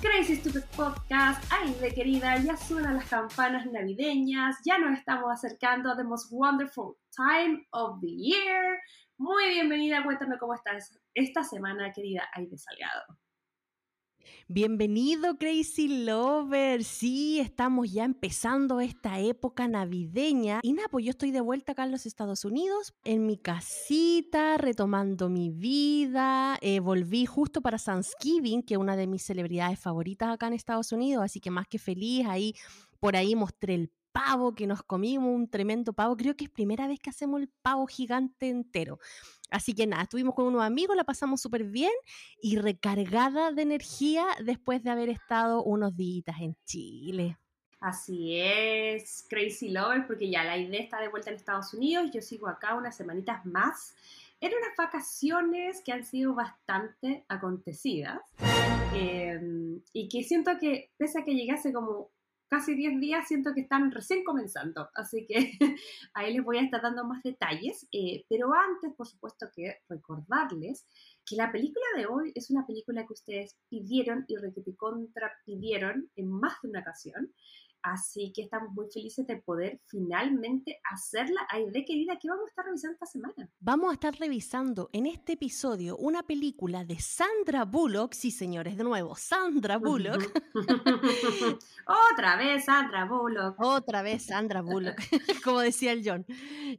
[0.00, 1.44] Crazy Stupid Podcast.
[1.50, 6.96] Ay, querida, ya suenan las campanas navideñas, ya nos estamos acercando a The Most Wonderful
[7.16, 8.78] Time of the Year.
[9.18, 13.23] Muy bienvenida, cuéntame cómo estás esta semana, querida Aide Salgado.
[14.48, 16.84] Bienvenido Crazy Lover.
[16.84, 20.60] Sí, estamos ya empezando esta época navideña.
[20.62, 24.56] Y nada, pues yo estoy de vuelta acá en los Estados Unidos, en mi casita,
[24.56, 26.58] retomando mi vida.
[26.60, 30.92] Eh, volví justo para Thanksgiving, que es una de mis celebridades favoritas acá en Estados
[30.92, 32.54] Unidos, así que más que feliz, ahí
[33.00, 36.16] por ahí mostré el pavo que nos comimos, un tremendo pavo.
[36.16, 39.00] Creo que es primera vez que hacemos el pavo gigante entero.
[39.50, 41.92] Así que nada, estuvimos con unos amigos, la pasamos súper bien
[42.40, 47.38] y recargada de energía después de haber estado unos días en Chile.
[47.80, 52.22] Así es, Crazy Lover, porque ya la idea está de vuelta en Estados Unidos, yo
[52.22, 53.94] sigo acá unas semanitas más.
[54.40, 58.20] Eran unas vacaciones que han sido bastante acontecidas
[58.94, 62.10] em, y que siento que, pese a que llegase como
[62.48, 65.52] casi 10 días, siento que están recién comenzando, así que
[66.14, 70.86] ahí les voy a estar dando más detalles, eh, pero antes, por supuesto, que recordarles
[71.26, 74.36] que la película de hoy es una película que ustedes pidieron y
[74.76, 77.32] contra pidieron en más de una ocasión,
[77.84, 81.46] Así que estamos muy felices de poder finalmente hacerla.
[81.70, 83.50] de querida, ¿qué vamos a estar revisando esta semana?
[83.60, 88.14] Vamos a estar revisando en este episodio una película de Sandra Bullock.
[88.14, 90.32] Sí, señores, de nuevo, Sandra Bullock.
[92.12, 93.60] Otra vez Sandra Bullock.
[93.60, 94.96] Otra vez Sandra Bullock,
[95.44, 96.24] como decía el John.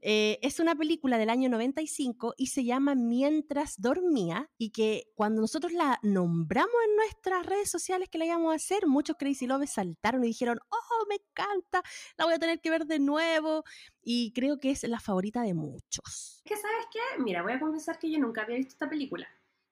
[0.02, 5.42] Eh, es una película del año 95 y se llama Mientras dormía y que cuando
[5.42, 9.68] nosotros la nombramos en nuestras redes sociales que la íbamos a hacer, muchos Crazy Love
[9.68, 11.82] saltaron y dijeron, oh, me encanta,
[12.18, 13.64] la voy a tener que ver de nuevo
[14.02, 16.42] y creo que es la favorita de muchos.
[16.46, 17.22] ¿Qué sabes qué?
[17.22, 19.28] Mira, voy a confesar que yo nunca había visto esta película.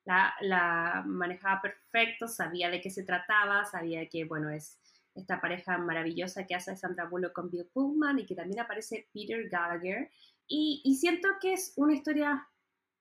[0.05, 4.79] La, la manejaba perfecto, sabía de qué se trataba, sabía que, bueno, es
[5.15, 9.47] esta pareja maravillosa que hace Sandra Bullock con Bill Pullman y que también aparece Peter
[9.49, 10.09] Gallagher.
[10.47, 12.47] Y, y siento que es una historia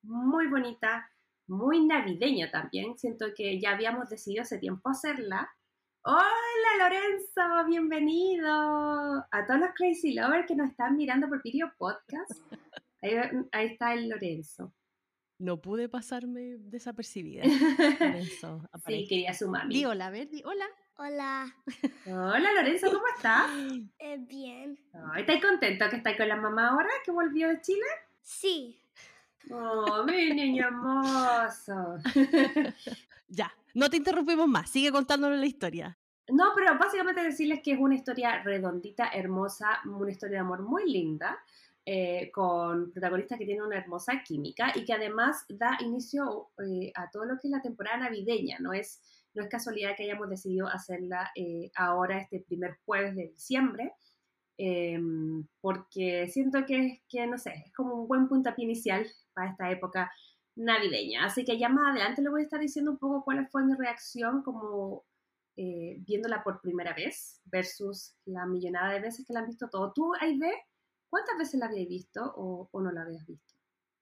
[0.02, 1.10] muy bonita,
[1.46, 2.98] muy navideña también.
[2.98, 5.50] Siento que ya habíamos decidido hace tiempo hacerla
[6.04, 6.20] Hola
[6.80, 12.32] Lorenzo, bienvenido a todos los Crazy Lovers que nos están mirando por video podcast.
[13.00, 14.72] Ahí, está el Lorenzo.
[15.38, 17.44] No pude pasarme desapercibida.
[18.00, 19.76] Lorenzo, sí, quería su mami.
[19.76, 20.66] Di hola, a ver, di hola.
[20.96, 21.54] Hola.
[22.06, 23.48] Hola Lorenzo, ¿cómo estás?
[24.00, 24.76] Eh, bien.
[25.16, 27.86] ¿Estás contento que estás con la mamá ahora que volvió de Chile?
[28.22, 28.76] Sí.
[29.52, 31.98] Oh, mi niño hermoso.
[33.28, 35.98] ya, no te interrumpimos más, sigue contándonos la historia.
[36.28, 40.90] No, pero básicamente decirles que es una historia redondita, hermosa, una historia de amor muy
[40.90, 41.38] linda,
[41.84, 47.10] eh, con protagonistas que tienen una hermosa química y que además da inicio eh, a
[47.10, 48.58] todo lo que es la temporada navideña.
[48.60, 49.00] No es,
[49.34, 53.94] no es casualidad que hayamos decidido hacerla eh, ahora, este primer jueves de diciembre,
[54.58, 59.68] em, porque siento que, que, no sé, es como un buen puntapié inicial para esta
[59.70, 60.12] época
[60.56, 61.24] navideña.
[61.24, 63.74] Así que ya más adelante le voy a estar diciendo un poco cuál fue mi
[63.74, 65.04] reacción como
[65.56, 69.92] eh, viéndola por primera vez versus la millonada de veces que la han visto todo.
[69.94, 70.50] ¿Tú, Aide,
[71.10, 73.54] cuántas veces la habías visto o, no la habías visto?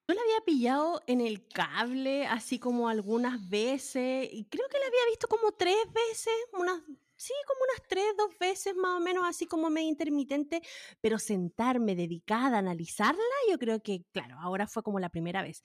[0.09, 4.87] Yo la había pillado en el cable, así como algunas veces, y creo que la
[4.87, 6.81] había visto como tres veces, unas,
[7.15, 10.63] sí, como unas tres, dos veces más o menos, así como medio intermitente,
[11.01, 15.63] pero sentarme dedicada a analizarla, yo creo que, claro, ahora fue como la primera vez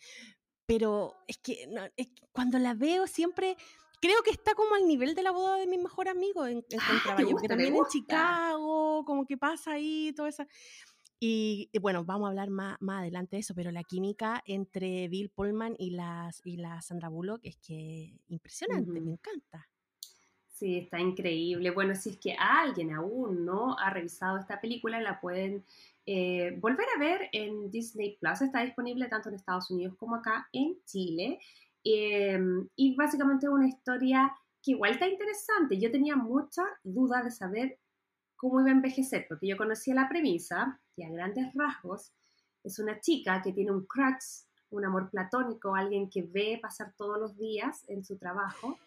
[0.65, 1.67] pero es que,
[2.31, 3.57] cuando la veo siempre
[4.01, 6.79] creo que está como al nivel de la boda de mi mejor amigo en, en
[6.79, 10.45] ah, que también en Chicago, como que pasa ahí, todo eso.
[11.19, 15.29] Y, bueno, vamos a hablar más, más adelante de eso, pero la química entre Bill
[15.29, 19.67] Pullman y, las, y la Sandra Bullock es que impresionante, me encanta.
[20.47, 21.71] Sí, está increíble.
[21.71, 25.65] Bueno, si es que alguien aún no ha revisado esta película, la pueden
[26.05, 28.41] eh, volver a ver en Disney Plus.
[28.41, 31.39] Está disponible tanto en Estados Unidos como acá en Chile.
[31.83, 35.79] Em, y básicamente una historia que igual está interesante.
[35.79, 37.79] Yo tenía mucha duda de saber
[38.35, 42.11] cómo iba a envejecer, porque yo conocía la premisa, que a grandes rasgos
[42.63, 47.19] es una chica que tiene un crush, un amor platónico, alguien que ve pasar todos
[47.19, 48.77] los días en su trabajo.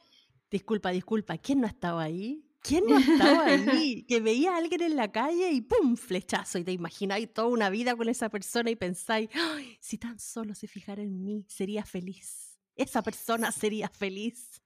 [0.51, 2.48] Disculpa, disculpa, ¿quién no estaba ahí?
[2.63, 4.05] ¿Quién no estaba allí?
[4.05, 5.97] Que veía a alguien en la calle y ¡pum!
[5.97, 6.59] flechazo.
[6.59, 10.55] Y te imagináis toda una vida con esa persona y pensáis, "Ay, si tan solo
[10.55, 12.59] se fijara en mí, sería feliz.
[12.77, 14.61] Esa persona sería feliz.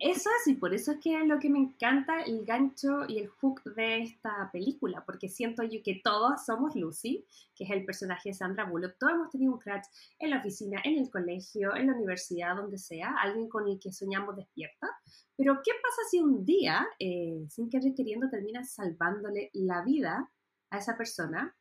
[0.00, 3.18] Eso es, y por eso es que es lo que me encanta el gancho y
[3.18, 7.84] el hook de esta película, porque siento yo que todos somos Lucy, que es el
[7.86, 8.98] personaje de Sandra Bullock.
[8.98, 9.84] Todos hemos tenido un crush
[10.18, 13.90] en la oficina, en el colegio, en la universidad, donde sea, alguien con el que
[13.90, 14.88] soñamos despierta.
[15.34, 20.30] Pero, ¿qué pasa si un día, eh, sin querer queriendo, terminas salvándole la vida
[20.70, 21.55] a esa persona?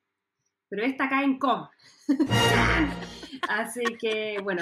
[0.75, 1.71] Pero esta cae en coma.
[3.47, 4.61] Así que, bueno,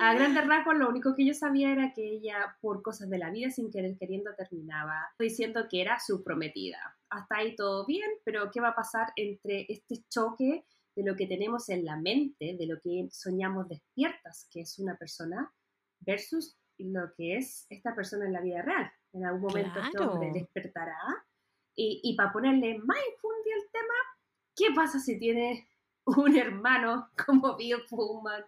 [0.00, 3.30] a grandes rasgos lo único que yo sabía era que ella, por cosas de la
[3.30, 6.78] vida, sin querer queriendo, terminaba diciendo que era su prometida.
[7.10, 10.64] Hasta ahí todo bien, pero ¿qué va a pasar entre este choque
[10.94, 14.96] de lo que tenemos en la mente, de lo que soñamos despiertas, que es una
[14.96, 15.52] persona,
[15.98, 18.92] versus lo que es esta persona en la vida real?
[19.12, 20.34] En algún momento este hombre Claro.
[20.34, 20.98] despertará.
[21.74, 23.94] Y, y para ponerle más infundia el tema,
[24.58, 25.68] ¿qué pasa si tiene
[26.04, 28.44] un hermano como Bill Pullman,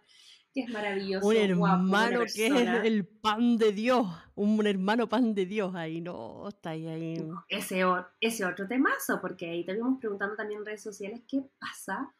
[0.53, 4.05] que es maravilloso, Un guapo, hermano que es el pan de Dios.
[4.35, 6.87] Un hermano pan de Dios ahí, no, está ahí.
[6.87, 7.27] ahí.
[7.47, 12.13] ese, otro temazo, porque ahí te vimos preguntando también en redes sociales qué pasa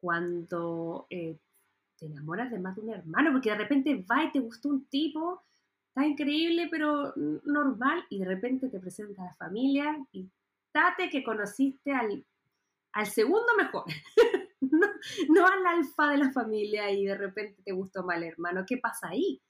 [0.00, 1.38] cuando eh,
[1.96, 4.86] te enamoras de más de un hermano, porque de repente va y te gustó un
[4.86, 5.44] tipo,
[5.88, 7.12] está increíble, pero
[7.44, 10.28] normal, y de repente te presenta a la familia y
[10.74, 12.24] date que conociste al,
[12.92, 13.84] al segundo mejor,
[14.60, 19.08] no, al alfa de la familia y de repente te gustó mal hermano, ¿qué pasa
[19.08, 19.42] ahí?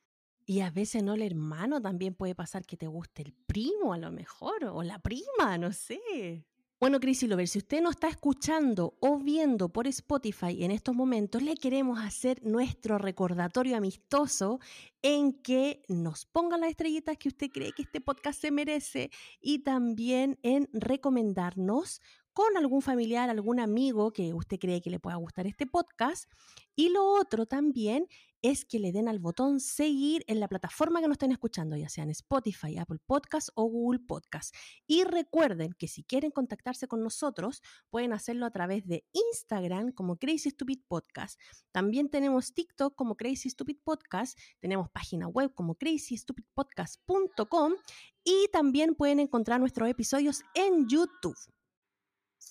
[0.44, 3.98] Y a veces no el hermano, también puede pasar que te guste el primo a
[3.98, 6.44] lo mejor, o la prima, no sé.
[6.82, 11.40] Bueno, Crazy Lover, si usted no está escuchando o viendo por Spotify en estos momentos,
[11.40, 14.58] le queremos hacer nuestro recordatorio amistoso
[15.00, 19.60] en que nos ponga las estrellitas que usted cree que este podcast se merece y
[19.60, 22.00] también en recomendarnos
[22.32, 26.30] con algún familiar, algún amigo que usted cree que le pueda gustar este podcast.
[26.74, 28.06] Y lo otro también
[28.40, 31.88] es que le den al botón seguir en la plataforma que nos estén escuchando, ya
[31.88, 34.54] sea en Spotify, Apple Podcast o Google Podcast.
[34.86, 40.16] Y recuerden que si quieren contactarse con nosotros, pueden hacerlo a través de Instagram como
[40.16, 41.38] Crazy Stupid Podcast.
[41.70, 47.74] También tenemos TikTok como Crazy Stupid Podcast, tenemos página web como crazystupidpodcast.com
[48.24, 51.36] y también pueden encontrar nuestros episodios en YouTube.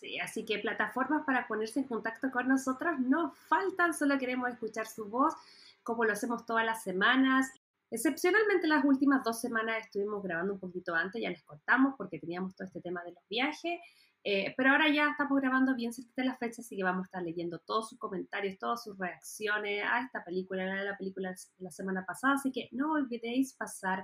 [0.01, 4.87] Sí, así que plataformas para ponerse en contacto con nosotros no faltan, solo queremos escuchar
[4.87, 5.35] su voz,
[5.83, 7.51] como lo hacemos todas las semanas.
[7.91, 12.55] Excepcionalmente las últimas dos semanas estuvimos grabando un poquito antes, ya les contamos porque teníamos
[12.55, 13.79] todo este tema de los viajes,
[14.23, 17.05] eh, pero ahora ya estamos grabando bien cerca de la fecha, así que vamos a
[17.05, 21.35] estar leyendo todos sus comentarios, todas sus reacciones a esta película, a la película de
[21.59, 24.03] la semana pasada, así que no olvidéis pasar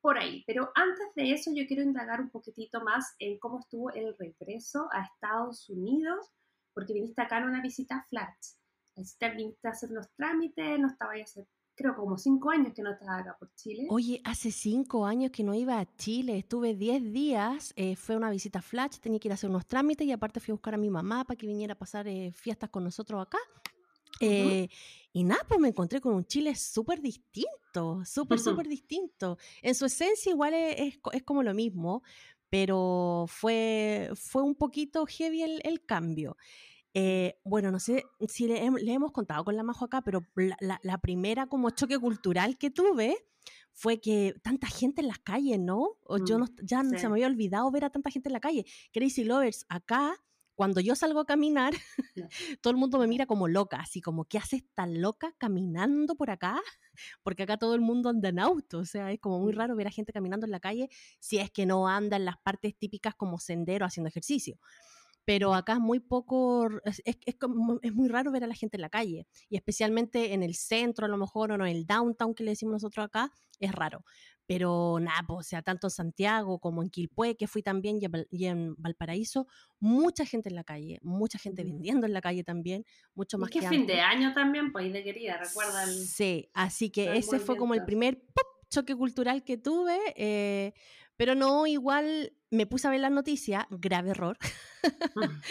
[0.00, 0.44] por ahí.
[0.46, 4.88] Pero antes de eso, yo quiero indagar un poquitito más en cómo estuvo el regreso
[4.92, 6.30] a Estados Unidos,
[6.74, 8.34] porque viniste acá en una visita flat.
[9.18, 11.46] Te viniste a hacer unos trámites, no estaba ya hace,
[11.76, 13.86] creo, como cinco años que no estaba acá por Chile.
[13.90, 18.30] Oye, hace cinco años que no iba a Chile, estuve 10 días, eh, fue una
[18.30, 20.78] visita flash, tenía que ir a hacer unos trámites y aparte fui a buscar a
[20.78, 23.38] mi mamá para que viniera a pasar eh, fiestas con nosotros acá.
[24.20, 24.68] Eh,
[25.12, 28.50] Y nada, pues me encontré con un Chile súper distinto, súper, Ujú.
[28.50, 29.38] súper distinto.
[29.62, 32.02] En su esencia igual es, es co- es como lo mismo,
[32.50, 36.36] pero fue, fue un poquito heavy el, el cambio.
[36.94, 40.56] Eh, bueno, no sé si le, le hemos contado con la Majo acá, pero la,
[40.60, 43.16] la- la primera como choque cultural que tuve
[43.72, 45.98] fue que tanta gente en las calles, ¿no?
[46.04, 46.96] O yo Mm, no, ya sí.
[46.98, 48.64] se me había olvidado ver a tanta gente en la calle.
[48.92, 50.14] Crazy Lovers, acá,
[50.58, 51.72] cuando yo salgo a caminar,
[52.60, 56.30] todo el mundo me mira como loca, así como, ¿qué haces tan loca caminando por
[56.30, 56.60] acá?
[57.22, 59.54] Porque acá todo el mundo anda en auto, o sea, es como muy Mm.
[59.54, 60.88] raro ver a gente caminando en la calle
[61.20, 64.58] si es que no anda en las partes típicas como sendero haciendo ejercicio
[65.28, 68.80] pero acá es muy poco, es, es- es muy raro ver a la gente en
[68.80, 72.34] la calle, y especialmente en el centro a lo mejor, o no en el downtown
[72.34, 73.30] que le decimos nosotros acá,
[73.60, 74.06] es raro.
[74.46, 77.98] Pero nada, pues, o sea, tanto en Santiago como en Quilpué, que fui también,
[78.30, 79.46] y en, Valparaíso,
[79.78, 83.50] mucha gente en la calle, mucha gente vendiendo en la calle también, mucho Y más
[83.50, 85.90] que que fin de año también, pues, de querida, recuerda el...
[85.90, 88.46] Sí, así que ese fue como el primer ¡pop!
[88.70, 90.72] choque cultural que tuve, eh,
[91.18, 94.38] pero no, igual me puse a ver las noticias, grave error,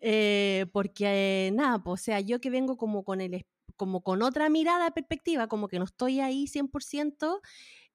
[0.00, 4.48] eh, porque nada, pues, o sea, yo que vengo como con el como con otra
[4.48, 7.40] mirada, perspectiva, como que no estoy ahí 100%,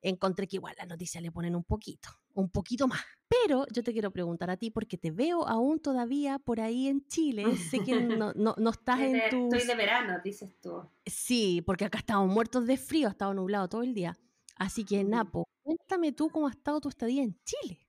[0.01, 3.01] encontré que igual las noticias le ponen un poquito, un poquito más.
[3.29, 7.05] Pero yo te quiero preguntar a ti, porque te veo aún todavía por ahí en
[7.07, 7.91] Chile, sé que
[8.25, 9.53] no, no, no estás Es en tus...
[9.53, 10.89] Estoy de verano, dices tú.
[11.05, 14.17] Sí, porque acá estamos muertos de frío, ha estado nublado todo el día.
[14.55, 15.03] Así que.
[15.03, 17.86] Napo, cuéntame tú cómo ha estado tu estadía en Chile.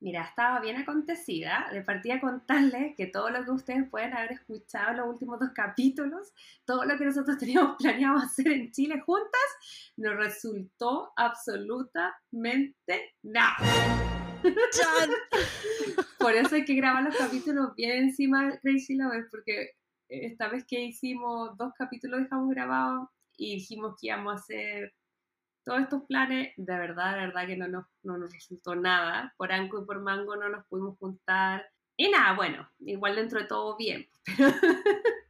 [0.00, 1.68] Mira, estaba bien acontecida.
[1.72, 5.40] De partida a contarles que todo lo que ustedes pueden haber escuchado en los últimos
[5.40, 6.32] dos capítulos,
[6.64, 9.40] todo lo que nosotros teníamos planeado hacer en Chile juntas,
[9.96, 13.56] nos resultó absolutamente nada.
[16.18, 19.72] Por eso hay que grabar los capítulos bien encima de Crazy Lovers, porque
[20.08, 24.92] esta vez que hicimos dos capítulos dejamos grabados y dijimos que íbamos a hacer
[25.68, 29.34] todos estos planes, de verdad, de verdad que no nos, no nos resultó nada.
[29.36, 31.70] Por Anco y por Mango no nos pudimos juntar.
[31.94, 34.54] Y nada, bueno, igual dentro de todo bien, pero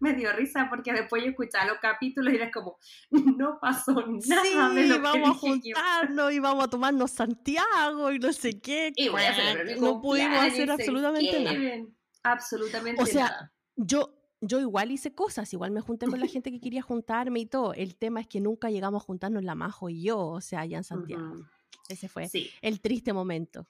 [0.00, 2.78] me dio risa porque después yo escuchaba los capítulos y era como,
[3.11, 4.71] no pasó nada.
[4.75, 8.92] Sí, vamos a juntarnos y vamos a tomarnos Santiago y no sé qué.
[8.95, 11.87] Y voy a no pudimos hacer absolutamente nada.
[12.23, 16.61] Absolutamente o sea, Yo, yo igual hice cosas, igual me junté con la gente que
[16.61, 17.75] quería juntarme y todo.
[17.75, 20.78] El tema es que nunca llegamos a juntarnos la Majo y yo, o sea, allá
[20.78, 21.37] en Santiago.
[21.88, 22.28] Ese fue
[22.61, 23.66] el triste momento.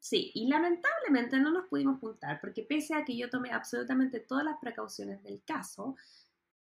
[0.00, 4.44] Sí, y lamentablemente no nos pudimos juntar porque pese a que yo tomé absolutamente todas
[4.44, 5.96] las precauciones del caso,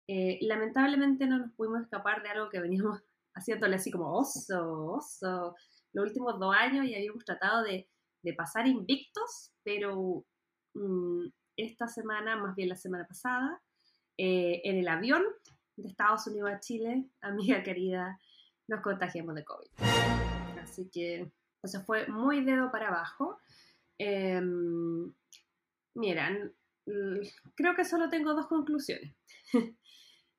[0.08, 3.00] eh, lamentablemente no nos pudimos escapar de algo que veníamos
[3.34, 5.54] haciéndole así como oso, oso,
[5.92, 7.88] los últimos dos años y habíamos tratado de,
[8.22, 10.24] de pasar invictos, pero
[10.74, 13.62] mm, esta semana, más bien la semana pasada,
[14.18, 15.22] eh, en el avión
[15.76, 18.18] de Estados Unidos a Chile, amiga querida,
[18.68, 19.68] nos contagiamos de COVID.
[20.60, 21.30] Así que
[21.62, 23.38] eso fue muy dedo para abajo.
[23.98, 24.40] Eh,
[27.54, 29.14] creo que solo tengo dos conclusiones.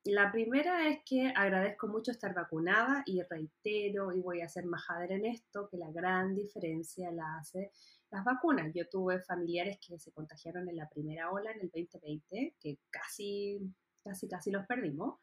[0.10, 5.16] La primera es que agradezco mucho estar vacunada y reitero y voy a ser majadera
[5.16, 7.74] en esto, que la gran diferencia la hace
[8.12, 8.72] las vacunas.
[8.74, 13.60] Yo tuve familiares que se contagiaron en la primera ola en el 2020, que casi,
[14.04, 15.20] casi, casi los perdimos.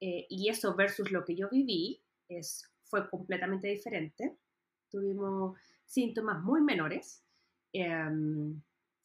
[0.00, 4.36] Eh, y eso versus lo que yo viví es, fue completamente diferente.
[4.90, 7.22] Tuvimos síntomas muy menores.
[7.72, 8.60] Em,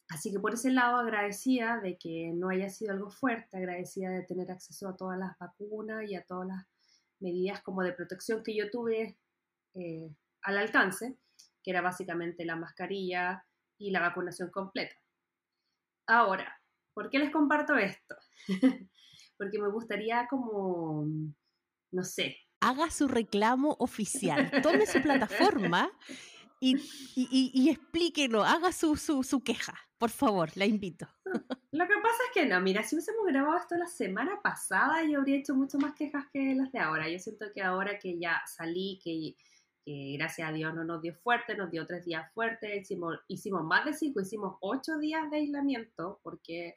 [0.08, 4.22] así que por ese lado agradecida de que no haya sido algo fuerte, agradecida de
[4.22, 6.66] tener acceso a todas las vacunas y a todas las
[7.20, 9.18] medidas como de protección que yo tuve
[9.74, 10.10] eh,
[10.42, 11.16] al alcance
[11.62, 13.44] que era básicamente la mascarilla
[13.78, 14.94] y la vacunación completa.
[16.06, 16.60] Ahora,
[16.94, 18.16] ¿por qué les comparto esto?
[19.38, 21.06] Porque me gustaría como,
[21.92, 22.36] no sé.
[22.60, 25.90] Haga su reclamo oficial, tome su plataforma
[26.62, 26.76] y,
[27.16, 31.08] y, explíquelo, haga su, su, queja, por favor, la invito.
[31.72, 35.20] Lo que pasa es que no, mira, si hubiésemos grabado esto la semana pasada, yo
[35.20, 37.08] habría hecho mucho más quejas que las de ahora.
[37.08, 39.36] Yo siento que ahora que ya salí, que
[39.84, 43.64] que gracias a Dios no nos dio fuerte, nos dio tres días fuertes, hicimos, hicimos
[43.64, 46.76] más de cinco, hicimos ocho días de aislamiento, porque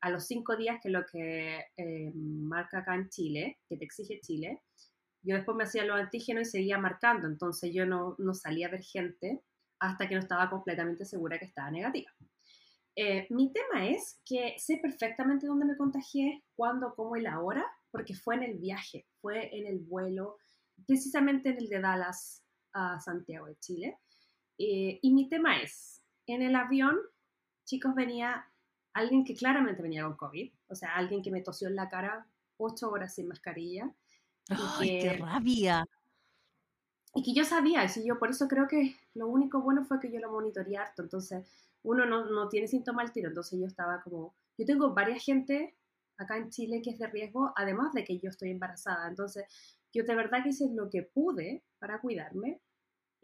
[0.00, 3.84] a los cinco días, que es lo que eh, marca acá en Chile, que te
[3.84, 4.60] exige Chile,
[5.22, 8.82] yo después me hacía los antígenos y seguía marcando, entonces yo no, salía a ver
[8.82, 9.42] gente
[9.80, 12.10] hasta que no estaba completamente segura que estaba negativa.
[12.96, 17.64] Eh, mi tema es que sé perfectamente dónde me contagié, cuándo, cómo y la hora,
[17.90, 20.36] porque fue en el viaje, fue en el vuelo,
[20.86, 22.43] precisamente en el de Dallas
[22.74, 23.98] a Santiago de Chile.
[24.58, 26.98] Eh, y mi tema es, en el avión,
[27.64, 28.46] chicos, venía
[28.92, 32.26] alguien que claramente venía con COVID, o sea, alguien que me tosió en la cara
[32.56, 33.92] ocho horas sin mascarilla.
[34.48, 35.84] ¡Ay, qué rabia!
[37.14, 40.12] Y que yo sabía, y yo por eso creo que lo único bueno fue que
[40.12, 41.46] yo lo monitoreé harto, entonces
[41.82, 45.76] uno no, no tiene síntomas al tiro, entonces yo estaba como, yo tengo varias gente
[46.16, 49.44] acá en Chile que es de riesgo, además de que yo estoy embarazada, entonces
[49.92, 52.60] yo de verdad que hice lo que pude para cuidarme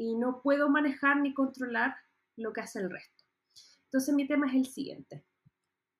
[0.00, 1.94] y no puedo manejar ni controlar
[2.38, 3.22] lo que hace el resto.
[3.84, 5.26] Entonces mi tema es el siguiente.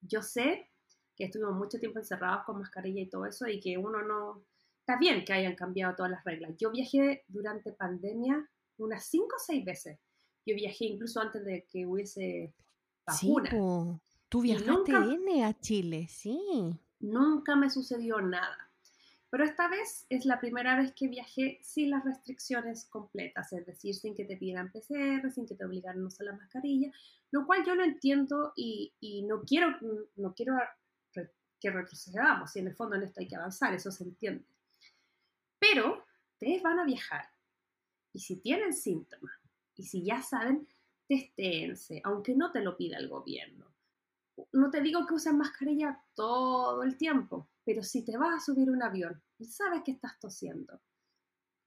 [0.00, 0.70] Yo sé
[1.14, 4.42] que estuvimos mucho tiempo encerrados con mascarilla y todo eso y que uno no...
[4.78, 6.56] Está bien que hayan cambiado todas las reglas.
[6.56, 9.98] Yo viajé durante pandemia unas cinco o seis veces.
[10.46, 12.54] Yo viajé incluso antes de que hubiese
[13.06, 13.50] vacuna.
[13.50, 13.56] Sí,
[14.30, 16.74] tú viajaste nunca, a Chile, sí.
[17.00, 18.69] Nunca me sucedió nada.
[19.30, 23.94] Pero esta vez es la primera vez que viajé sin las restricciones completas, es decir,
[23.94, 26.90] sin que te pidan PCR, sin que te obligaran a usar la mascarilla,
[27.30, 28.92] lo cual yo lo entiendo y,
[29.28, 29.76] no quiero,
[30.16, 30.54] no quiero
[31.60, 34.44] que retrocedamos, y en el fondo en esto hay que avanzar, eso se entiende.
[35.58, 37.28] Pero ustedes van a viajar
[38.12, 39.34] y si tienen síntomas
[39.76, 40.66] y si ya saben,
[41.06, 43.66] testéense, aunque no te lo pida el gobierno.
[44.52, 48.70] No te digo que usen mascarilla todo el tiempo, pero si te vas a subir
[48.70, 50.80] un avión y sabes que estás tosiendo,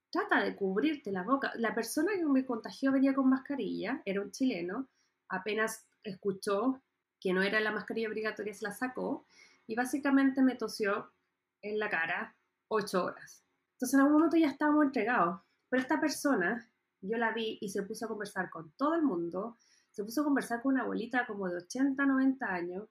[0.09, 1.51] trata de cubrirte la boca.
[1.55, 4.89] La persona que me contagió venía con mascarilla, era un chileno,
[5.29, 6.81] apenas escuchó
[7.19, 9.25] que no era la mascarilla obligatoria, se la sacó
[9.65, 11.11] y básicamente me tosió
[11.61, 12.35] en la cara
[12.67, 13.43] ocho horas.
[13.73, 15.41] Entonces en algún momento ya estábamos entregados.
[15.69, 16.69] Pero esta persona,
[17.01, 19.57] yo la vi y se puso a conversar con todo el mundo,
[19.89, 22.89] se puso a conversar con una abuelita como de 80, 90 años,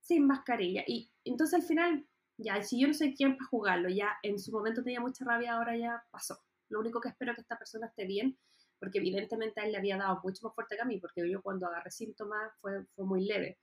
[0.00, 0.84] sin mascarilla.
[0.86, 4.52] Y entonces al final, ya, si yo no soy quien para jugarlo, ya en su
[4.52, 6.38] momento tenía mucha rabia, ahora ya pasó.
[6.68, 8.38] Lo único que espero es que esta persona esté bien,
[8.78, 11.42] porque evidentemente a él le había dado mucho más fuerte que a mí, porque yo
[11.42, 13.58] cuando agarré síntomas fue, fue muy leve.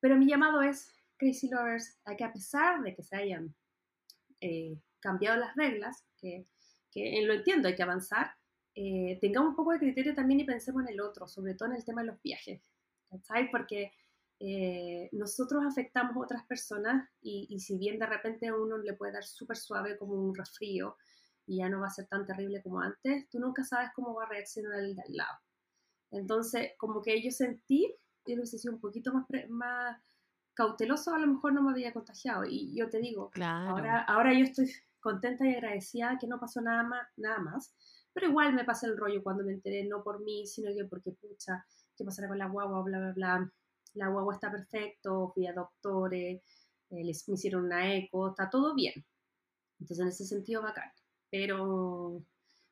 [0.00, 3.54] Pero mi llamado es, Crazy Lovers, a que a pesar de que se hayan
[4.40, 6.46] eh, cambiado las reglas, que,
[6.90, 8.32] que lo entiendo, hay que avanzar,
[8.74, 11.76] eh, tengamos un poco de criterio también y pensemos en el otro, sobre todo en
[11.76, 12.62] el tema de los viajes,
[13.08, 13.50] ¿cachai?
[13.50, 13.92] Porque
[14.38, 18.94] eh, nosotros afectamos a otras personas y, y, si bien de repente a uno le
[18.94, 20.96] puede dar súper suave como un resfrío
[21.46, 24.24] y ya no va a ser tan terrible como antes, tú nunca sabes cómo va
[24.24, 25.38] a reaccionar el de al lado.
[26.10, 27.94] Entonces, como que yo sentí,
[28.26, 29.98] yo hubiese sido un poquito más, más
[30.54, 32.44] cauteloso, a lo mejor no me había contagiado.
[32.44, 33.70] Y yo te digo, Claro.
[33.70, 37.74] ahora, ahora yo estoy contenta y agradecida que no pasó nada más, nada más.
[38.12, 41.12] Pero igual me pasa el rollo cuando me enteré, no por mí, sino que porque,
[41.12, 41.64] pucha,
[41.96, 42.82] ¿qué pasará con la guagua?
[42.82, 43.52] Bla, bla, bla.
[43.96, 46.42] La guagua está perfecto, fui a doctores,
[46.90, 49.04] eh, les, me hicieron una eco, está todo bien.
[49.80, 50.90] Entonces, en ese sentido, bacán.
[51.30, 52.22] Pero,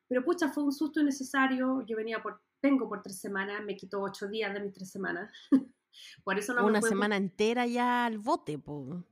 [0.07, 1.81] pero pucha, fue un susto innecesario.
[1.81, 5.31] Yo venía por, vengo por tres semanas, me quitó ocho días de mis tres semanas.
[6.23, 9.03] por eso no me Una pude semana entera ya al bote, po.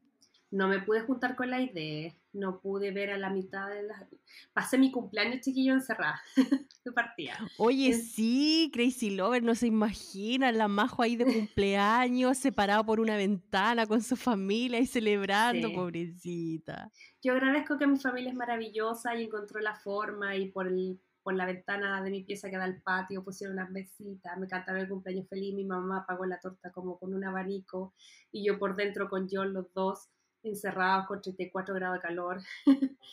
[0.52, 4.08] no me pude juntar con la idea, no pude ver a la mitad de la...
[4.54, 6.20] Pasé mi cumpleaños chiquillo encerrada,
[6.86, 7.38] de partida.
[7.58, 13.00] Oye, Es- sí, Crazy Lover, no se imagina la Majo ahí de cumpleaños, separado por
[13.00, 15.74] una ventana con su familia y celebrando, Sí.
[15.76, 16.92] pobrecita.
[17.22, 21.36] Yo agradezco que mi familia es maravillosa y encontró la forma y por, el, por
[21.36, 24.90] la ventana de mi pieza que da al patio pusieron unas mesitas, me cantaba el
[24.90, 27.94] cumpleaños feliz, mi mamá pagó la torta como con un abanico
[28.32, 30.10] y yo por dentro con John los dos
[30.44, 32.42] encerrados con 34 grados de calor.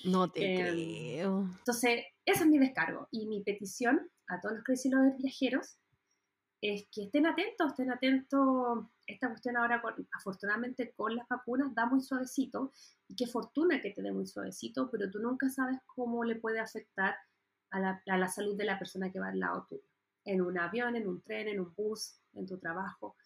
[0.04, 1.42] No te Em, creo.
[1.58, 5.76] Entonces, ese es mi descargo y mi petición a todos los Crazy Lovers viajeros
[6.62, 8.84] es que estén atentos, estén atentos.
[9.06, 12.72] Esta cuestión ahora, con- afortunadamente, con las vacunas da muy suavecito
[13.08, 16.60] y qué fortuna que te dé muy suavecito, pero tú nunca sabes cómo le puede
[16.60, 17.16] afectar
[17.70, 19.82] a la, a la salud de la persona que va al lado tuyo,
[20.24, 23.16] en un avión, en un tren, en un bus, en tu trabajo.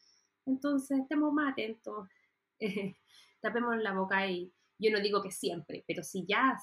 [0.47, 2.09] Entonces, estemos más atentos,
[2.61, 2.95] eh,
[3.45, 6.57] tapemos la boca y yo no digo que siempre, pero si ya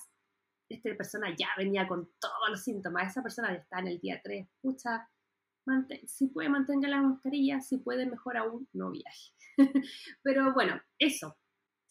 [0.69, 4.21] esta persona ya venía con todos los síntomas, esa persona ya está en el día
[4.23, 5.09] 3, pucha,
[6.07, 9.31] si puede mantenga la mascarilla, si puede mejor aún, no viaje.
[10.23, 11.37] Pero bueno, eso,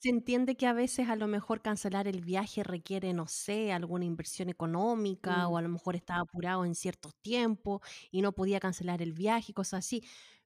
[0.02, 4.06] Se entiende que a veces a lo mejor cancelar el viaje requiere, no sé, alguna
[4.06, 5.58] inversión económica o Mm.
[5.58, 9.54] a lo mejor estaba apurado en ciertos tiempos y no podía cancelar el viaje y
[9.54, 10.02] cosas así.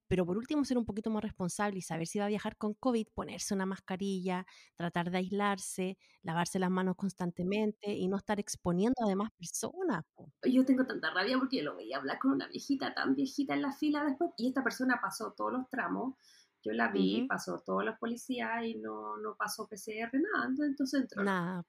[0.08, 2.74] Pero por último, ser un poquito más responsable y saber si va a viajar con
[2.74, 9.04] COVID, ponerse una mascarilla, tratar de aislarse, lavarse las manos constantemente y no estar exponiendo
[9.04, 10.04] a demás personas.
[10.42, 13.62] yo tengo tanta rabia porque yo lo veía hablar con una viejita tan viejita en
[13.62, 16.14] la fila después y esta persona pasó todos los tramos,
[16.62, 21.22] yo la vi, pasó todos los policías y no, no pasó PCR, nada, entonces entró.
[21.22, 21.64] Nada.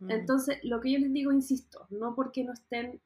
[0.00, 0.10] Mm.
[0.10, 3.00] Entonces, lo que yo les digo, insisto, no porque no estén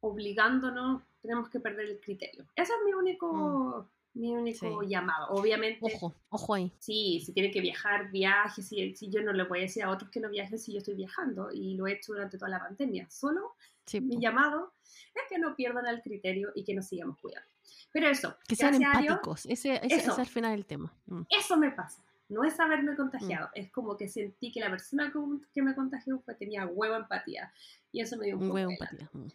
[0.00, 2.44] obligándonos, tenemos que perder el criterio.
[2.56, 4.88] Ese es mi único, mi único Sí.
[4.88, 5.28] llamado.
[5.34, 6.72] Obviamente, Ojo, ojo ahí.
[6.78, 9.90] sí, si tienen que viajar, viaje, si, si yo no le voy a decir a
[9.90, 12.60] otros que no viajen si yo estoy viajando y lo he hecho durante toda la
[12.60, 13.08] pandemia.
[13.10, 13.54] Solo
[13.86, 14.20] Sí, mi po.
[14.22, 14.72] llamado
[15.14, 17.48] es que no pierdan el criterio y que nos sigamos cuidando.
[17.92, 19.46] Pero eso, Que sean a Dios, empáticos.
[19.46, 20.12] Ese, ese, ese Eso.
[20.12, 20.92] es al final el tema.
[21.06, 21.22] Mm.
[21.28, 22.02] eso me pasa.
[22.28, 25.12] No es haberme contagiado, es como que sentí que la persona
[25.52, 27.52] que me contagió fue, tenía huevo empatía.
[27.92, 29.10] Y eso me dio un poco huevo empatía.
[29.12, 29.26] mm.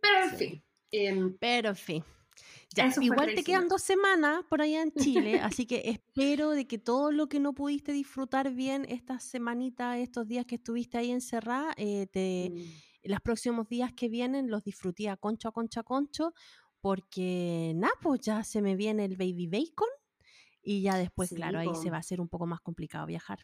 [0.00, 0.36] Pero en Sí.
[0.36, 2.04] fin, em, Pero en fin.
[2.74, 6.50] Ya, Eso fue igual te quedan dos semanas por allá en Chile, así que espero
[6.50, 10.98] de que todo lo que no pudiste disfrutar bien estas semanitas, estos días que estuviste
[10.98, 15.52] ahí encerrada, eh, te, mm, los próximos días que vienen los disfruté a concho, a
[15.52, 16.32] concho, a concho,
[16.80, 19.88] porque nada, pues ya se me viene el baby bacon
[20.62, 21.74] y ya después, Sí, claro, ahí po.
[21.74, 23.40] se va a hacer un poco más complicado viajar.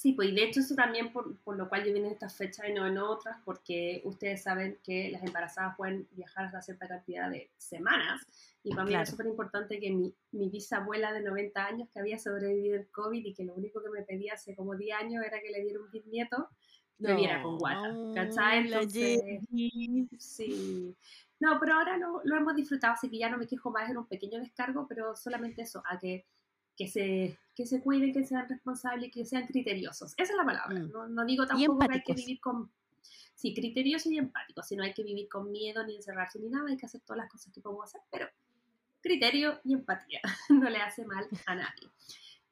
[0.00, 2.34] Sí, pues y de hecho eso también por, por lo cual yo vine en estas
[2.34, 6.88] fechas y no en otras, porque ustedes saben que las embarazadas pueden viajar hasta cierta
[6.88, 8.26] cantidad de semanas.
[8.64, 12.18] Y para mí era súper importante que mi, mi bisabuela de 90 años, que había
[12.18, 15.38] sobrevivido el COVID y que lo único que me pedía hace como 10 años era
[15.38, 16.48] que le diera un bisnieto,
[16.96, 17.94] me viera con guata.
[18.14, 18.60] ¿Cachai?
[18.60, 19.20] Entonces.
[20.18, 20.96] Sí.
[21.40, 24.00] No, pero ahora lo, lo hemos disfrutado, así que ya no me quejo más, era
[24.00, 26.24] un pequeño descargo, pero solamente eso, a que,
[26.80, 30.14] que, se, que se cuiden, que sean responsables que sean criteriosos.
[30.16, 30.80] Esa es la palabra.
[30.80, 30.90] Mm.
[30.90, 32.70] No, no digo tampoco que hay que vivir con...
[33.34, 36.70] Sí, criteriosos y empáticos, si no hay que vivir con miedo ni encerrarse ni nada,
[36.70, 38.28] hay que hacer todas las cosas que podemos hacer, pero
[39.02, 41.88] criterio y empatía no le hace mal a nadie.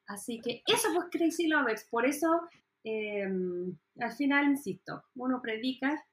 [0.05, 2.47] Así que eso pues Crazy Lovers, por eso
[2.83, 3.27] eh,
[3.99, 6.05] al final, insisto, uno predica,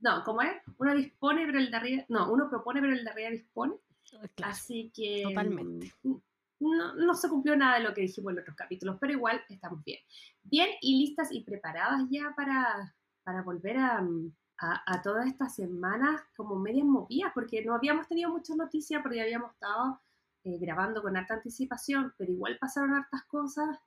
[0.00, 0.52] no, ¿cómo es?
[0.78, 3.74] Uno dispone, pero el de arriba, no, uno propone, pero el de arriba dispone.
[4.08, 5.92] Claro, Así que totalmente.
[6.02, 6.14] mm,
[6.60, 9.84] no, no se cumplió nada de lo que dijimos en otros capítulos, pero igual estamos
[9.84, 10.00] bien.
[10.42, 15.54] Bien y listas y preparadas ya para, para volver a, mm, a, a todas estas
[15.54, 20.00] semanas como medias movidas, porque no habíamos tenido muchas noticias, porque habíamos estado
[20.44, 23.78] eh, grabando con harta anticipación, pero igual pasaron hartas cosas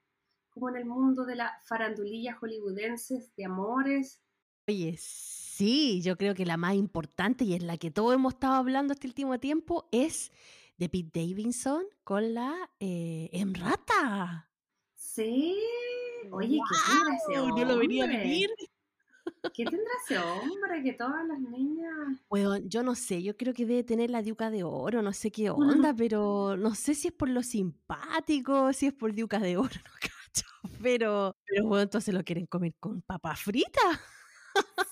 [0.49, 4.23] como en el mundo de la farandulilla hollywoodenses, de amores.
[4.67, 8.55] Oye, sí, yo creo que la más importante y en la que todos hemos estado
[8.55, 10.31] hablando este último tiempo es
[10.77, 14.49] de Pete Davidson con la eh, Emrata.
[14.95, 15.57] Sí,
[16.31, 17.65] oye, ¿qué tendrá hombre?
[17.65, 18.49] No lo venía a vivir.
[19.53, 22.21] ¿Qué tendrá ese hombre que todas las niñas...
[22.29, 25.31] Bueno, yo no sé, yo creo que debe tener la Diuca de Oro, no sé
[25.31, 29.57] qué onda, pero no sé si es por lo simpático, si es por Diuca de
[29.57, 30.47] Oro, no cacho.
[30.81, 33.81] Pero, pero bueno, entonces lo quieren comer con papa frita.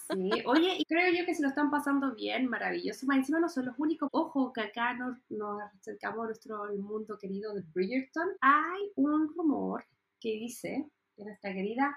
[0.09, 3.05] Sí, oye, y creo yo que se lo están pasando bien, maravilloso.
[3.05, 4.09] Más encima no son los únicos.
[4.11, 8.29] Ojo, que acá nos, nos acercamos a nuestro mundo querido de Bridgerton.
[8.41, 9.85] Hay un rumor
[10.19, 11.95] que dice que nuestra querida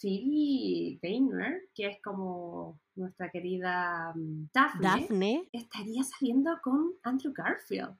[0.00, 7.96] Phoebe Weiner, que es como nuestra querida mm, Daphne, Daphne, estaría saliendo con Andrew Garfield.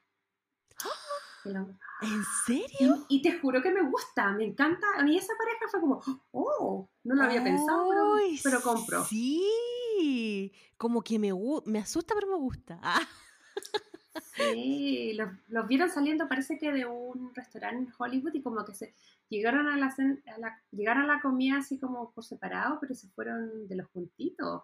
[0.78, 3.06] El ¿en serio?
[3.08, 4.86] Y, y te juro que me gusta, me encanta.
[4.96, 6.00] A mí esa pareja fue como,
[6.32, 9.04] oh, no lo había pensado, pero, ¡Ay, pero compro.
[9.04, 11.30] Sí, como que me,
[11.66, 12.78] me asusta, pero me gusta.
[12.82, 13.00] Ah,
[14.36, 18.74] Sí, los, los vieron saliendo, parece que de un restaurante en Hollywood y como que
[18.74, 18.94] se
[19.28, 22.94] llegaron a la, cen- a la- llegaron a la comida así como por separado, pero
[22.94, 24.62] se fueron de los juntitos.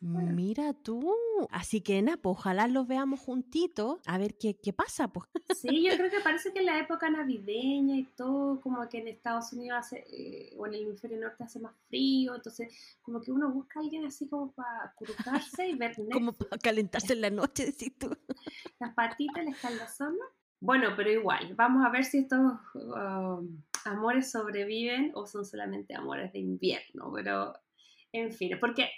[0.00, 1.14] Mira tú.
[1.50, 5.28] Así que, nada, pues ojalá los veamos juntitos, a ver qué, qué pasa, pues.
[5.54, 9.08] Sí, yo creo que parece que en la época navideña y todo, como que en
[9.08, 12.72] Estados Unidos hace, eh, o en el hemisferio norte hace más frío, entonces
[13.02, 16.48] como que uno busca a alguien así como para curtarse y ver Como Netflix.
[16.48, 18.10] para calentarse en la noche, decís tú.
[18.80, 20.24] las patitas, la escaldazona.
[20.60, 26.32] Bueno, pero igual, vamos a ver si estos um, amores sobreviven o son solamente amores
[26.32, 27.54] de invierno, pero
[28.12, 28.88] en fin, porque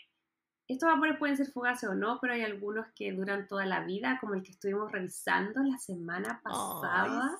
[0.68, 4.18] estos amores pueden ser fugaces o no, pero hay algunos que duran toda la vida,
[4.20, 7.38] como el que estuvimos revisando la semana pasada.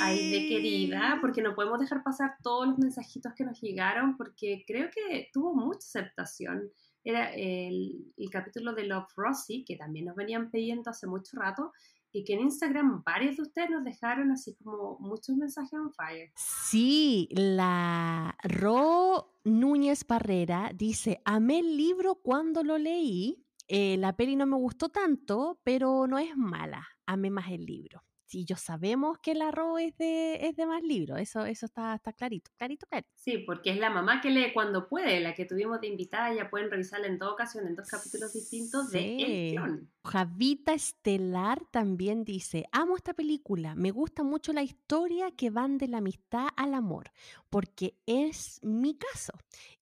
[0.00, 4.62] Ay, de querida, porque no podemos dejar pasar todos los mensajitos que nos llegaron, porque
[4.66, 6.70] creo que tuvo mucha aceptación.
[7.02, 11.72] Era el, el capítulo de Love Rosie, que también nos venían pidiendo hace mucho rato,
[12.12, 16.30] y que en Instagram varios de ustedes nos dejaron así como muchos mensajes on fire.
[16.36, 24.36] Sí, la Ro Núñez Barrera dice, amé el libro cuando lo leí, eh, la peli
[24.36, 28.02] no me gustó tanto, pero no es mala, amé más el libro.
[28.24, 31.94] Sí, yo sabemos que la Ro es de, es de más libros, eso, eso está,
[31.94, 33.08] está clarito, clarito, clarito.
[33.14, 36.50] Sí, porque es la mamá que lee cuando puede, la que tuvimos de invitada, ya
[36.50, 39.22] pueden revisarla en dos ocasiones, en dos capítulos distintos de Sí.
[39.22, 39.90] El Clon.
[40.10, 45.86] Javita Estelar también dice, amo esta película, me gusta mucho la historia que van de
[45.86, 47.10] la amistad al amor,
[47.50, 49.32] porque es mi caso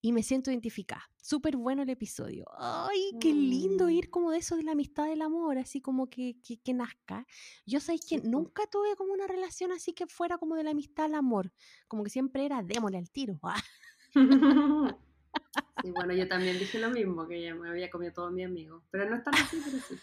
[0.01, 1.09] y me siento identificada.
[1.21, 2.45] Súper bueno el episodio.
[2.57, 3.89] Ay, qué lindo Mm.
[3.89, 7.25] ir como de eso de la amistad del amor, así como que, que, que nazca.
[7.65, 11.05] Yo sabéis que nunca tuve como una relación así que fuera como de la amistad
[11.05, 11.53] al amor,
[11.87, 13.39] como que siempre era démosle al tiro.
[15.81, 18.83] Sí, bueno, yo también dije lo mismo, que ya me había comido todo mi amigo.
[18.89, 19.95] Pero no es tan así, pero sí.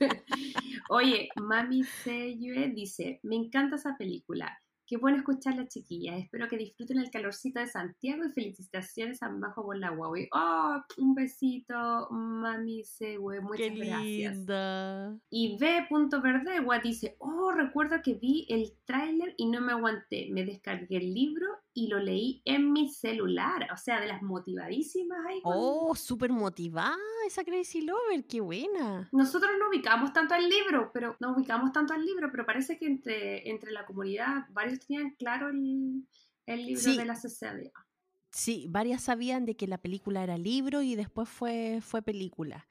[0.88, 4.58] Oye, Mami Seyue dice, me encanta esa película.
[4.86, 6.16] Qué bueno escucharla, chiquillas.
[6.16, 10.28] Espero que disfruten el calorcito de Santiago y felicitaciones a Majo por la Huawei.
[10.32, 13.40] Oh, un besito, Mami Seyue.
[13.40, 14.36] Muchas qué gracias.
[14.36, 15.18] linda.
[15.28, 20.28] Y B.Verdegua dice, oh, recuerdo que vi el tráiler y no me aguanté.
[20.30, 23.68] Me descargué el libro y lo leí en mi celular.
[23.72, 25.42] O sea, de las motivadísimas ahí.
[25.42, 29.08] con- Oh, súper motivada esa Crazy Lover, qué buena.
[29.12, 32.86] Nosotros no ubicamos tanto al libro, pero no ubicamos tanto al libro, pero parece que
[32.86, 36.06] entre, entre la comunidad varios tenían claro el,
[36.46, 36.96] el libro Sí.
[36.96, 37.72] de la Cecilia.
[38.30, 42.66] Sí, varias sabían de que la película era libro y después fue, fue película.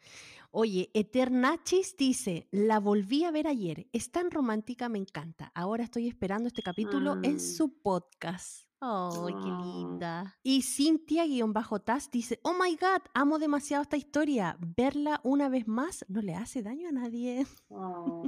[0.52, 5.52] Oye, Eternachis dice, la volví a ver ayer, es tan romántica, me encanta.
[5.54, 7.40] Ahora estoy esperando este capítulo en Mm.
[7.40, 8.65] su podcast.
[8.82, 9.64] ¡Ay, qué Oh.
[9.64, 10.38] linda!
[10.44, 14.58] Y Cintia-Taz dice, oh my god, amo demasiado esta historia.
[14.60, 17.46] Verla una vez más no le hace daño a nadie.
[17.70, 18.28] Oh.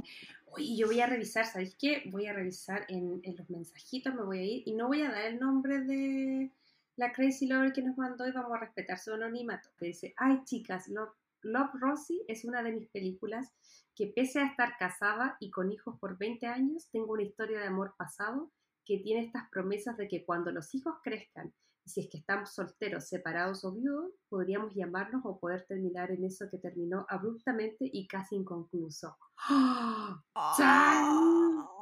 [0.50, 2.04] Oye, yo voy a revisar, ¿sabéis qué?
[2.10, 5.10] Voy a revisar en, en los mensajitos, me voy a ir y no voy a
[5.10, 6.50] dar el nombre de
[6.96, 9.68] la Crazy Lover que nos mandó y vamos a respetar su anonimato.
[9.78, 13.52] Que dice, ay chicas, Love, Love Rosie es una de mis películas
[13.94, 17.66] que pese a estar casada y con hijos por 20 años, tengo una historia de
[17.66, 18.50] amor pasado
[18.88, 21.52] que tiene estas promesas de que cuando los hijos crezcan
[21.84, 26.44] si es que estamos solteros, separados o viudos, podríamos llamarnos o poder terminar en eso
[26.50, 29.16] que terminó abruptamente y casi inconcluso.
[29.38, 30.22] ¡Ah!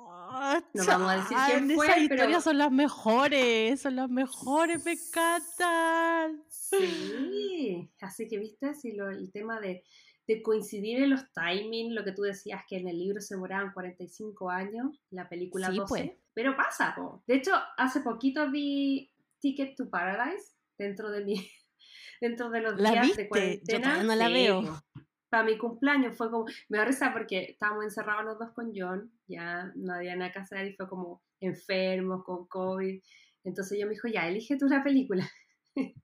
[0.74, 4.84] No vamos a decir quién fue, Esas pero- historias son las mejores, son las mejores,
[4.84, 6.44] me encantan.
[6.48, 9.82] Sí, así que viste, si lo- el tema de,
[10.28, 13.72] de coincidir en los timings, lo que tú decías que en el libro se demoraban
[13.72, 16.10] 45 años, la película Sí, 12, pues.
[16.34, 17.22] pero pasa, po.
[17.26, 21.34] De hecho, hace poquito vi Ticket to Paradise dentro de mi
[22.20, 23.22] dentro de los ¿La días viste?
[23.22, 23.82] de Yo cuarentena.
[23.82, 24.82] todavía no la veo.
[25.28, 29.12] Para mi cumpleaños fue como, me da risa porque estábamos encerrados los dos con John,
[29.26, 33.00] ya no había nada que hacer y fue como enfermos con COVID.
[33.44, 35.28] Entonces yo me dijo, ya, elige tú una película.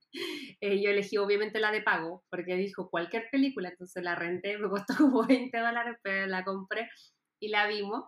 [0.61, 4.69] Eh, yo elegí obviamente la de pago, porque dijo cualquier película, entonces la renté, me
[4.69, 6.89] costó como 20 dólares, pero la compré
[7.41, 8.05] y la vimos.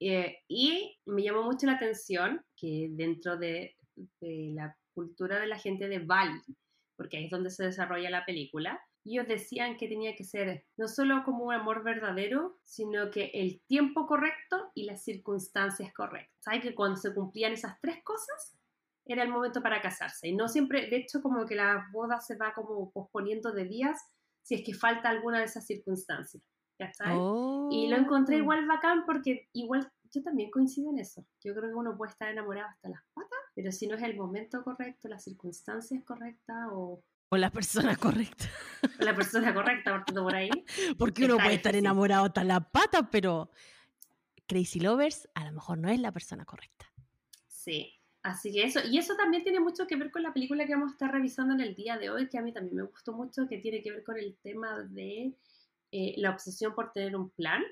[0.00, 3.76] Eh, y me llamó mucho la atención que dentro de,
[4.20, 6.42] de la cultura de la gente de Bali,
[6.96, 10.88] porque ahí es donde se desarrolla la película, ellos decían que tenía que ser no
[10.88, 16.34] solo como un amor verdadero, sino que el tiempo correcto y las circunstancias correctas.
[16.40, 16.62] ¿Sabes?
[16.62, 18.56] Que cuando se cumplían esas tres cosas,
[19.06, 20.28] era el momento para casarse.
[20.28, 23.98] Y no siempre, de hecho, como que la boda se va como posponiendo de días
[24.42, 26.42] si es que falta alguna de esas circunstancias.
[26.78, 27.16] ¿Cachai?
[27.70, 28.38] Y lo encontré Oh.
[28.40, 31.24] igual bacán porque igual yo también coincido en eso.
[31.42, 34.16] Yo creo que uno puede estar enamorado hasta las patas, pero si no es el
[34.16, 38.44] momento correcto, las circunstancias correctas o O la persona correcta.
[38.98, 40.50] la persona correcta, partiendo por ahí.
[40.98, 41.86] Porque uno Está puede estar difícil.
[41.86, 43.50] enamorado hasta la pata, pero
[44.46, 46.86] Crazy Lovers a lo mejor no es la persona correcta.
[47.46, 47.92] Sí,
[48.24, 50.90] así que eso, y eso también tiene mucho que ver con la película que vamos
[50.90, 53.46] a estar revisando en el día de hoy, que a mí también me gustó mucho,
[53.48, 55.32] que tiene que ver con el tema de
[55.92, 57.62] eh, la obsesión por tener un plan,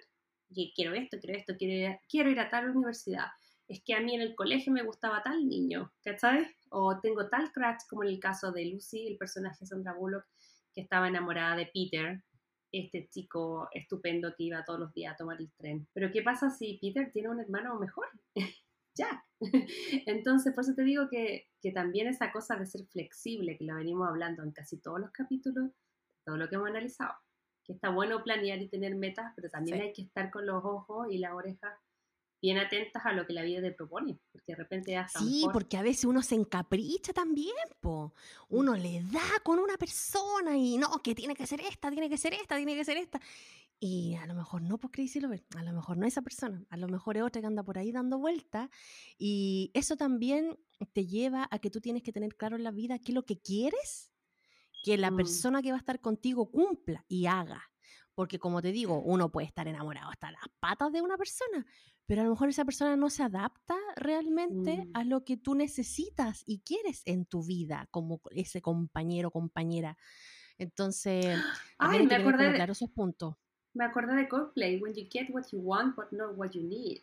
[0.55, 3.27] que quiero esto, quiero esto, quiero ir, a, quiero ir a tal universidad.
[3.67, 6.47] Es que a mí en el colegio me gustaba tal niño, ¿cachai?
[6.69, 10.27] O tengo tal crush, como en el caso de Lucy, el personaje de Sandra Bullock,
[10.75, 12.23] que estaba enamorada de Peter,
[12.71, 15.87] este chico estupendo que iba todos los días a tomar el tren.
[15.93, 18.07] Pero ¿qué pasa si Peter tiene un hermano mejor?
[18.95, 19.25] Jack.
[20.07, 23.77] Entonces, por eso te digo que, que también esa cosa de ser flexible, que lo
[23.77, 25.71] venimos hablando en casi todos los capítulos,
[26.25, 27.15] todo lo que hemos analizado,
[27.65, 29.83] que está bueno planear y tener metas, pero también Sí.
[29.85, 31.73] hay que estar con los ojos y las orejas
[32.43, 35.53] bien atentas a lo que la vida te propone, porque de repente hasta Sí, mejor-
[35.53, 38.13] porque a veces uno se encapricha también, po.
[38.49, 42.19] Uno le da con una persona y no, que tiene que ser esta, tiene que
[42.19, 43.21] ser esta, tiene que ser esta.
[43.79, 46.77] Y a lo mejor no, pues Crazy Lover, a lo mejor no esa persona, a
[46.77, 48.69] lo mejor es otra que anda por ahí dando vueltas.
[49.19, 50.59] Y eso también
[50.93, 53.25] te lleva a que tú tienes que tener claro en la vida qué es lo
[53.25, 54.13] que quieres,
[54.85, 55.17] que la Mm.
[55.17, 57.72] persona que va a estar contigo cumpla y haga.
[58.15, 61.65] Porque como te digo, uno puede estar enamorado hasta las patas de una persona,
[62.07, 64.91] pero a lo mejor esa persona no se adapta realmente Mm.
[64.95, 69.97] a lo que tú necesitas y quieres en tu vida como ese compañero o compañera.
[70.59, 71.39] Entonces,
[71.79, 73.35] Ay, me acordé, de, claro esos puntos.
[73.75, 77.01] me acordé de Coldplay, When you get what you want, but not what you need.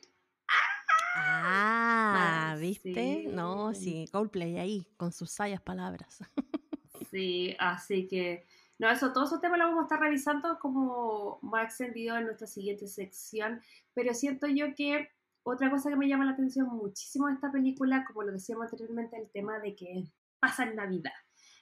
[1.16, 3.26] Ah, Ah, ¿viste?
[3.34, 4.08] No, sí.
[4.12, 6.20] Coldplay ahí, con sus sabias palabras.
[7.12, 8.46] Sí, así que,
[8.80, 12.48] no, eso, todos esos temas los vamos a estar revisando como más extendido en nuestra
[12.48, 13.62] siguiente sección,
[13.94, 15.10] pero siento yo que
[15.44, 19.18] otra cosa que me llama la atención muchísimo de esta película, como lo decíamos anteriormente,
[19.18, 20.06] el tema de que
[20.40, 21.12] pasa en Navidad.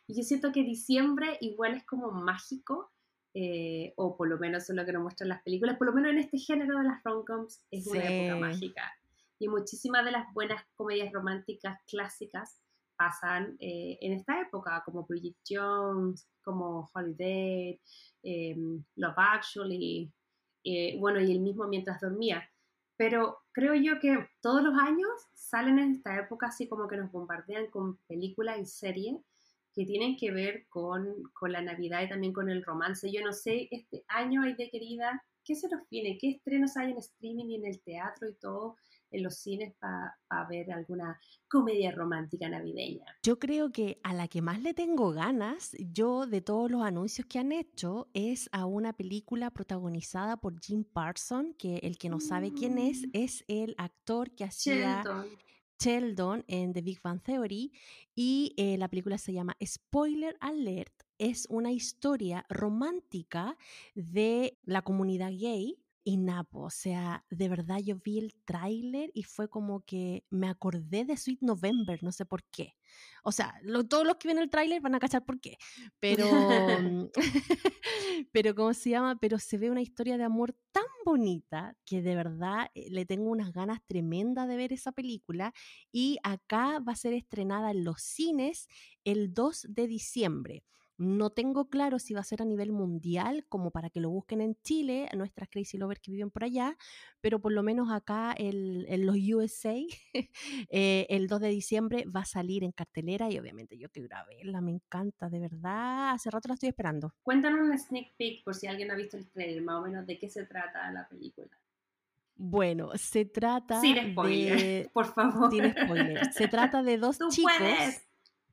[0.06, 2.92] Y yo siento que diciembre igual es como mágico,
[3.34, 5.94] eh, o por lo menos eso es lo que nos muestran las películas, por lo
[5.94, 8.94] menos en este género de las rom-coms es una época mágica.
[9.40, 12.62] Y muchísimas de las buenas comedias románticas clásicas
[12.98, 17.80] pasan eh, en esta época, como Bridget Jones, como Holiday,
[18.24, 18.56] eh,
[18.96, 20.12] Love Actually,
[20.64, 22.50] eh, bueno, y el mismo Mientras Dormía.
[22.98, 27.12] Pero creo yo que todos los años salen en esta época así como que nos
[27.12, 29.18] bombardean con películas y series
[29.74, 33.12] que tienen que ver con, con la Navidad y también con el romance.
[33.12, 36.18] Yo no sé, este año hay de querida, ¿qué se nos viene?
[36.20, 38.76] ¿Qué estrenos hay en streaming y en el teatro y todo
[39.12, 43.06] en los cines para ver alguna comedia romántica navideña?
[43.24, 47.28] Yo creo que a la que más le tengo ganas, yo de todos los anuncios
[47.28, 52.20] que han hecho, es a una película protagonizada por Jim Parsons, que el que no
[52.20, 53.12] sabe quién es, Mm.
[53.14, 55.28] es el actor que hacía Sheldon.
[55.80, 57.72] Sheldon en The Big Bang Theory
[58.16, 61.04] y eh, la película se llama Spoiler Alert.
[61.20, 63.56] Es una historia romántica
[63.94, 66.62] de la comunidad gay y Napo.
[66.62, 71.18] O sea, de verdad yo vi el tráiler y fue como que me acordé de
[71.18, 72.76] Sweet November, no sé por qué.
[73.24, 75.58] O sea, lo- todos los que ven el tráiler van a cachar por qué.
[76.00, 76.26] Pero,
[78.32, 79.18] pero ¿cómo se llama?
[79.20, 83.30] Pero se ve una historia de amor tan bonita que de verdad eh, le tengo
[83.30, 85.54] unas ganas tremendas de ver esa película
[85.92, 88.68] y acá va a ser estrenada en los cines
[89.04, 90.64] el 2 de diciembre.
[90.98, 94.42] No tengo claro si va a ser a nivel mundial, como para que lo busquen
[94.42, 96.76] en Chile, a nuestras Crazy Lovers que viven por allá,
[97.22, 99.76] pero por lo menos acá en los USA,
[100.70, 104.62] eh, el 2 de diciembre va a salir en cartelera y obviamente yo quiero verla,
[104.62, 107.14] me encanta, de verdad, hace rato la estoy esperando.
[107.22, 110.18] Cuéntanos un sneak peek por si alguien ha visto el trailer, más o menos de
[110.18, 111.50] qué se trata la película.
[112.36, 114.90] Bueno, se trata Sin spoiler, de...
[114.94, 115.52] por favor.
[115.52, 116.32] Sin spoiler.
[116.32, 117.52] Se trata de dos Tú chicos.
[117.58, 118.07] puedes.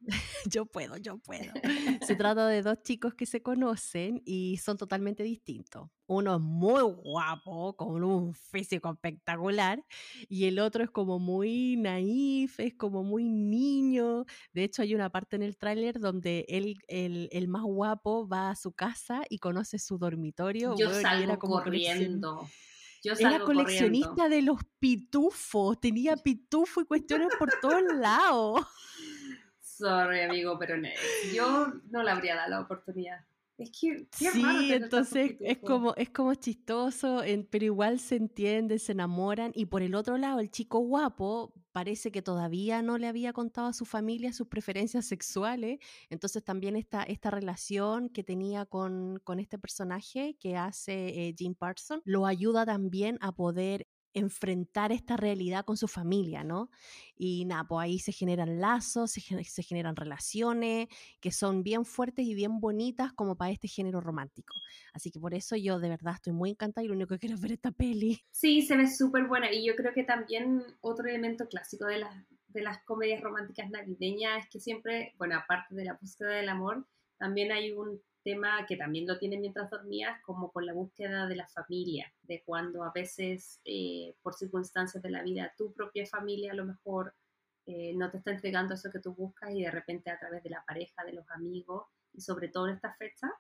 [0.51, 1.53] Yo puedo, yo puedo.
[2.07, 5.89] Se trata de dos chicos que se conocen y son totalmente distintos.
[6.07, 9.83] Uno es muy guapo, con un físico espectacular,
[10.29, 14.27] y el otro es como muy naif, es como muy niño.
[14.53, 18.51] De hecho, hay una parte en el tráiler donde él, el, el más guapo va
[18.51, 20.75] a su casa y conoce su dormitorio.
[20.77, 22.47] Yo salgo era como corriendo.
[23.05, 24.37] Era coleccionista corriendo.
[24.37, 28.67] de los pitufos, tenía pitufo y cuestiones por todos lados.
[29.77, 30.89] Sorry, amigo, pero no.
[31.35, 33.25] Yo no le habría dado la oportunidad.
[33.57, 38.79] Es que, qué Sí, entonces es como, es como chistoso, en- pero igual se entienden,
[38.81, 39.53] se enamoran.
[39.55, 43.69] Y por el otro lado, el chico guapo parece que todavía no le había contado
[43.69, 45.79] a su familia sus preferencias sexuales.
[46.11, 51.55] Entonces también esta, esta relación que tenía con, con este personaje que hace eh, Jim
[51.55, 56.71] Parson lo ayuda también a poder enfrentar esta realidad con su familia, ¿no?
[57.17, 60.89] Y nada, pues ahí se generan lazos, se, gen- se generan relaciones
[61.21, 64.55] que son bien fuertes y bien bonitas como para este género romántico.
[64.93, 67.35] Así que por eso yo de verdad estoy muy encantada y lo único que quiero
[67.35, 68.21] es ver esta peli.
[68.31, 69.53] Sí, se ve súper buena.
[69.53, 72.15] Y yo creo que también otro elemento clásico de las,
[72.49, 76.87] de las comedias románticas navideñas es que siempre, bueno, aparte de la búsqueda del amor,
[77.17, 81.37] también hay un tema que también lo tienen mientras dormías, como con la búsqueda de
[81.37, 86.53] la familia, de cuando a veces, eh, por circunstancias de la vida, tu propia familia
[86.53, 87.15] a lo mejor
[87.67, 90.51] eh, no te está entregando eso que tú buscas y de repente a través de
[90.51, 93.31] la pareja, de los amigos y sobre todo en esta fecha,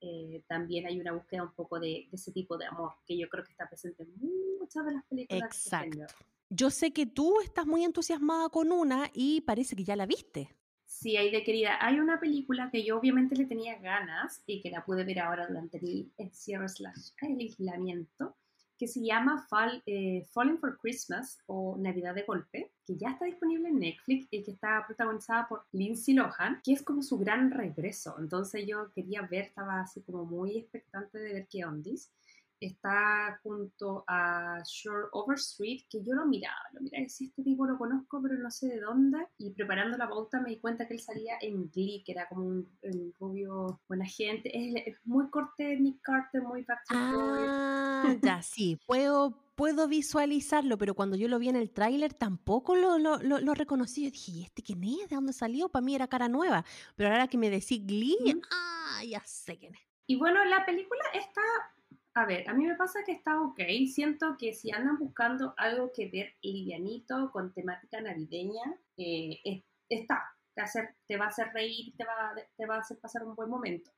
[0.00, 3.28] eh, también hay una búsqueda un poco de, de ese tipo de amor, que yo
[3.28, 5.42] creo que está presente en muchas de las películas.
[5.42, 5.90] Exacto.
[5.90, 6.12] género.
[6.50, 10.54] Yo sé que tú estás muy entusiasmada con una y parece que ya la viste.
[11.02, 11.78] Sí, hay de querida.
[11.80, 15.48] Hay una película que yo obviamente le tenía ganas y que la pude ver ahora
[15.48, 18.36] durante el encierro slash el aislamiento,
[18.78, 23.24] que se llama Fall, eh, Falling for Christmas o Navidad de Golpe, que ya está
[23.24, 27.50] disponible en Netflix y que está protagonizada por Lindsay Lohan, que es como su gran
[27.50, 28.14] regreso.
[28.20, 32.12] Entonces yo quería ver, estaba así como muy expectante de ver qué ondis.
[32.62, 37.76] Está junto a Shore Overstreet, que yo lo miraba, lo miraba decía, este tipo lo
[37.76, 39.18] conozco, pero no sé de dónde.
[39.38, 42.46] Y preparando la pauta me di cuenta que él salía en Glee, que era como
[42.46, 44.50] un, un rubio buena gente.
[44.54, 46.66] Es, es muy corte Nick Carter, muy Boys.
[46.90, 52.76] Ah, ya, sí, puedo, puedo visualizarlo, pero cuando yo lo vi en el tráiler tampoco
[52.76, 54.04] lo, lo, lo, lo reconocí.
[54.04, 55.08] Yo dije, ¿y este quién es?
[55.08, 55.68] ¿De dónde salió?
[55.68, 56.64] Para mí era cara nueva.
[56.96, 59.80] Pero ahora que me decís Glee, ah, ya sé quién es.
[60.06, 61.42] Y bueno, la película está,
[62.14, 63.60] a ver, a mí me pasa que está ok.
[63.92, 68.62] Siento que si andan buscando algo que ver livianito, con temática navideña,
[68.96, 70.22] eh, es- está.
[70.54, 72.80] Te, va a hacer- te va a hacer reír, te va, a- te va a
[72.80, 73.90] hacer pasar un buen momento.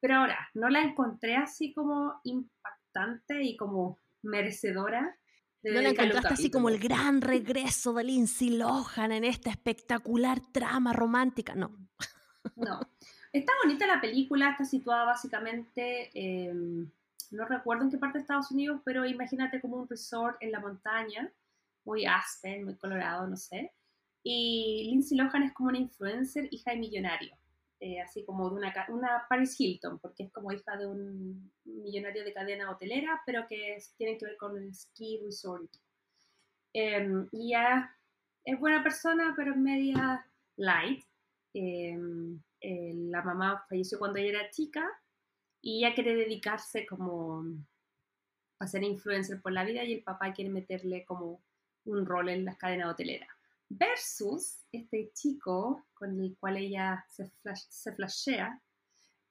[0.00, 5.16] Pero ahora, no la encontré así como impactante y como merecedora.
[5.62, 10.40] de ¿No la encontraste así como el gran regreso de Lindsay Lohan en esta espectacular
[10.52, 11.54] trama romántica?
[11.54, 11.76] No.
[12.56, 12.80] No.
[13.30, 16.54] Está bonita la película, está situada básicamente, eh,
[17.30, 20.60] no recuerdo en qué parte de Estados Unidos, pero imagínate como un resort en la
[20.60, 21.32] montaña,
[21.84, 23.72] muy Aspen, muy colorado, no sé.
[24.22, 27.36] Y Lindsay Lohan es como una influencer, hija de millonario,
[27.80, 32.24] eh, así como de una, una Paris Hilton, porque es como hija de un millonario
[32.24, 35.70] de cadena hotelera, pero que es- tienen que ver con el ski resort.
[36.72, 37.96] Eh, y ella
[38.44, 41.04] es buena persona, pero media light.
[41.54, 41.98] Eh,
[42.60, 44.86] eh, la mamá falleció cuando ella era chica
[45.62, 47.44] y ella quiere dedicarse como
[48.58, 51.42] a ser influencer por la vida y el papá quiere meterle como
[51.84, 53.28] un rol en las cadenas hoteleras.
[53.68, 58.60] Versus este chico con el cual ella se, flash- flashea,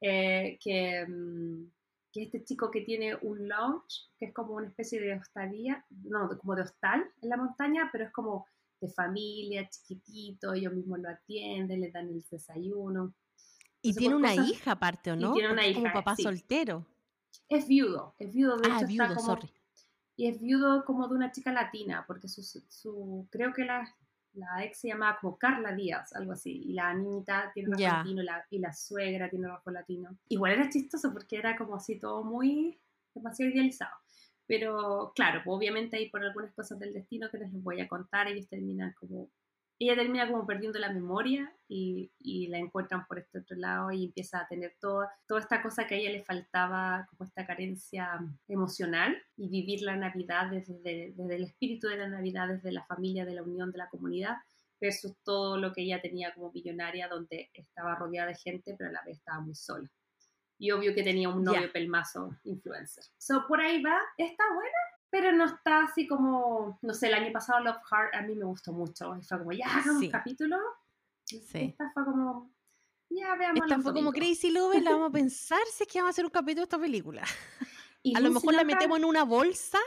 [0.02, 1.72] eh, que, mm,
[2.12, 6.30] que este chico que tiene un lounge, que es como una especie de hostalía, no,
[6.40, 8.48] como de hostal en la montaña, pero es como
[8.82, 13.14] de familia, chiquitito, ellos mismos lo atienden, le dan el desayuno.
[13.82, 15.34] Y Entonces, tiene una cosas- hija aparte, ¿o y no?
[15.34, 16.24] tiene una Porque es como hija, papá sí.
[16.24, 16.86] soltero.
[17.48, 19.28] Es viudo, es viudo, de Ah, hecho viudo, está como...
[19.28, 19.50] sorry.
[20.18, 23.88] Y es viudo como de una chica latina, porque su, su creo que la,
[24.34, 27.98] la ex se llamaba como Carla Díaz, algo así, y la niñita tiene rasgo Ya.
[28.00, 30.18] latino y la, y la suegra tiene rasgo latino.
[30.28, 32.78] Igual era chistoso porque era como así todo muy
[33.16, 33.96] demasiado idealizado.
[34.46, 38.28] Pero claro, pues obviamente ahí por algunas cosas del destino que les voy a contar,
[38.28, 39.30] ellos terminan como,
[39.80, 44.06] ella termina como perdiendo la memoria y, y, la encuentran por este otro lado y
[44.06, 48.20] empieza a tener toda, toda esta cosa que a ella le faltaba, como esta carencia
[48.48, 53.26] emocional y vivir la Navidad desde, desde el espíritu de la Navidad, desde la familia,
[53.26, 54.36] de la unión, de la comunidad
[54.80, 58.94] versus todo lo que ella tenía como millonaria, donde estaba rodeada de gente, pero a
[58.94, 59.90] la vez estaba muy sola.
[60.58, 63.06] Y obvio que tenía un novio pelmazo influencer.
[63.18, 64.78] So, por ahí va, está buena,
[65.10, 68.46] pero no está así como, no sé, el año pasado Love Heart a mí me
[68.46, 69.16] gustó mucho.
[69.18, 70.58] Y fue como, ya, hagamos un capítulo.
[71.26, 71.42] Sí.
[71.54, 72.52] Esta fue como,
[73.10, 73.62] ya veamos.
[73.62, 76.26] Esta fue como Crazy Love, la vamos a pensar si es que vamos a hacer
[76.26, 77.24] un capítulo de esta película.
[78.02, 79.80] Y a lo mejor la metemos en una bolsa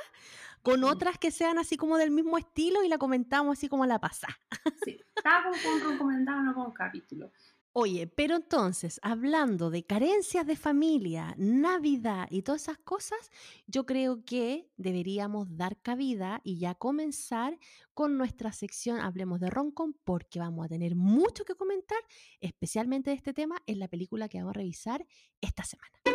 [0.62, 3.98] con otras que sean así como del mismo estilo y la comentamos así como la
[3.98, 4.38] pasada.
[4.84, 7.32] Sí, estaba con, recomendado, no con capítulo.
[7.74, 13.30] Oye, pero entonces, hablando de carencias de familia, Navidad y todas esas cosas,
[13.66, 17.58] yo creo que deberíamos dar cabida y ya comenzar
[17.94, 21.98] con nuestra sección Hablemos de Roncon, porque vamos a tener mucho que comentar,
[22.40, 25.06] especialmente de este tema, en la película que vamos a revisar
[25.40, 26.11] esta semana.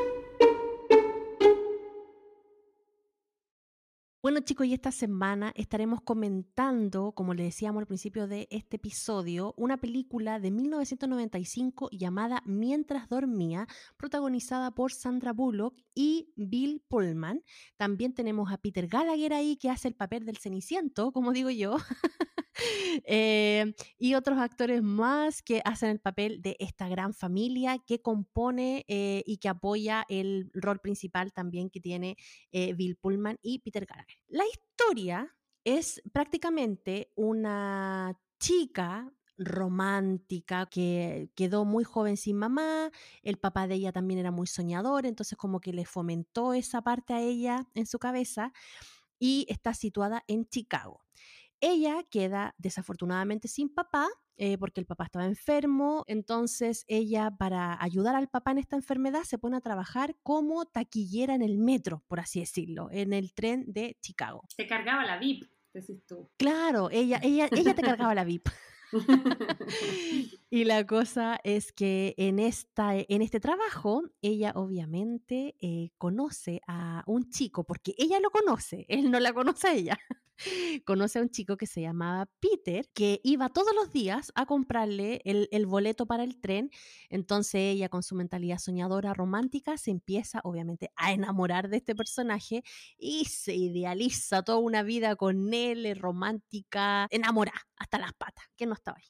[4.27, 9.53] Bueno chicos, y esta semana estaremos comentando, como le decíamos al principio de este episodio,
[9.55, 17.41] una película de 1995 llamada Mientras dormía, protagonizada por Sandra Bullock y Bill Pullman.
[17.77, 21.77] También tenemos a Peter Gallagher ahí que hace el papel del Ceniciento, como digo yo.
[23.05, 28.85] Eh, y otros actores más que hacen el papel de esta gran familia que compone
[28.87, 32.17] eh, y que apoya el rol principal también que tiene
[32.51, 34.16] eh, Bill Pullman y Peter Gallagher.
[34.27, 42.91] La historia es prácticamente una chica romántica que quedó muy joven sin mamá,
[43.21, 47.13] el papá de ella también era muy soñador, entonces como que le fomentó esa parte
[47.13, 48.51] a ella en su cabeza
[49.19, 51.05] y está situada en Chicago.
[51.59, 54.07] Ella queda desafortunadamente sin papá
[54.39, 59.23] eh, porque el papá estaba enfermo, entonces ella para ayudar al papá en esta enfermedad
[59.23, 63.65] se pone a trabajar como taquillera en el metro, por así decirlo, en el tren
[63.67, 64.43] de Chicago.
[64.55, 66.29] Se cargaba la VIP, decís tú.
[66.37, 68.47] Claro, ella, ella, ella te cargaba la VIP.
[70.49, 77.03] y la cosa es que en, esta, en este trabajo, ella obviamente eh, conoce a
[77.07, 79.99] un chico, porque ella lo conoce, él no la conoce a ella
[80.85, 85.21] conoce a un chico que se llamaba Peter, que iba todos los días a comprarle
[85.25, 86.71] el, boleto para el tren.
[87.09, 92.63] Entonces ella con su mentalidad soñadora romántica se empieza obviamente a enamorar de este personaje
[92.97, 98.73] y se idealiza toda una vida con él, romántica, enamorada hasta las patas, que no
[98.77, 99.09] estaba ahí.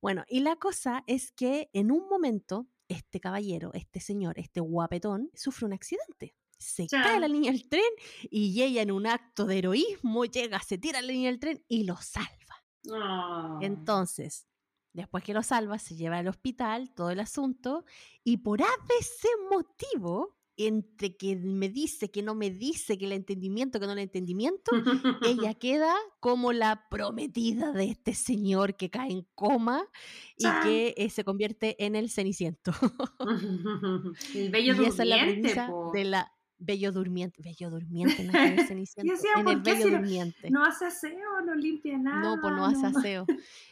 [0.00, 5.30] Bueno, y la cosa es que en un momento este caballero, este señor, este guapetón,
[5.34, 7.90] sufre un accidente se cae la línea del tren
[8.30, 11.84] y ella en un acto de heroísmo llega, se tira la línea del tren y
[11.84, 12.28] lo salva.
[12.92, 13.58] Ah.
[13.62, 14.46] Entonces,
[14.92, 17.84] después que lo salva, se lleva al hospital, todo el asunto,
[18.22, 20.36] y por ese motivo,
[20.66, 24.72] entre que me dice, que no me dice, que el entendimiento, que no el entendimiento,
[25.22, 29.84] ella queda como la prometida de este señor que cae en coma
[30.36, 32.72] y que eh, se convierte en el ceniciento.
[34.34, 39.48] el bello y esa es la premisa de la Bello Durmiente, Bello Durmiente, no en
[39.48, 40.50] el Bello Durmiente.
[40.50, 42.20] No hace aseo, no limpia nada.
[42.20, 43.26] No, pues no hace aseo.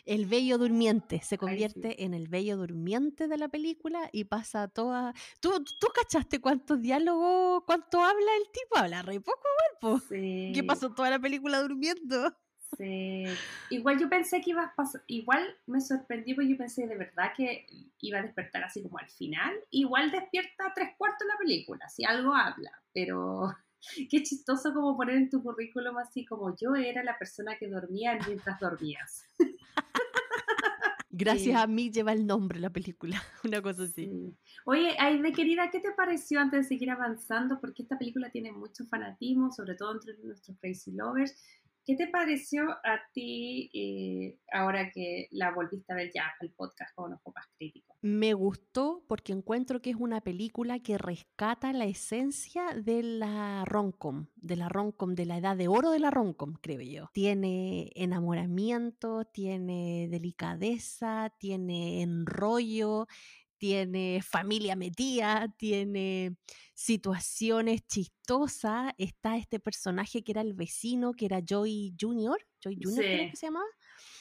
[0.05, 5.13] El Bello Durmiente se convierte en el Bello Durmiente de la película y pasa toda...
[5.41, 8.79] ¿Tú, ¿Tú cachaste cuántos diálogos, cuánto habla el tipo?
[8.79, 9.43] Habla re poco,
[9.81, 10.53] igual, sí.
[10.55, 12.35] ¿Qué pasó toda la película durmiendo?
[12.77, 13.25] Sí.
[13.71, 17.33] Igual yo pensé que iba a pasar, igual me sorprendió porque yo pensé de verdad
[17.37, 17.67] que
[18.01, 19.55] iba a despertar así como al final.
[19.71, 23.55] Igual despierta tres cuartos de la película, si algo habla, pero
[24.11, 28.19] qué chistoso como poner en tu currículum así como yo era la persona que dormía
[28.27, 29.25] mientras dormías.
[31.11, 34.37] Gracias a mí lleva el nombre la película, una cosa así.
[34.65, 37.59] Oye, Aide querida, ¿qué te pareció antes de seguir avanzando?
[37.61, 41.35] Porque esta película tiene mucho fanatismo, sobre todo entre nuestros crazy lovers.
[41.89, 46.95] ¿Qué te pareció a ti eh, ahora que la volviste a ver ya el podcast
[46.95, 47.97] con los más críticos?
[48.03, 54.27] Me gustó porque encuentro que es una película que rescata la esencia de la roncom,
[54.37, 57.09] de la roncom, de la edad de oro de la roncom, creo yo.
[57.15, 63.07] Tiene enamoramiento, tiene delicadeza, tiene enrollo,
[63.59, 66.37] tiene familia metida, tiene
[66.75, 68.93] situaciones chistosas.
[68.99, 73.47] Está este personaje que era el vecino, que era Joy Junior, Joy Junior que se
[73.47, 73.67] llamaba.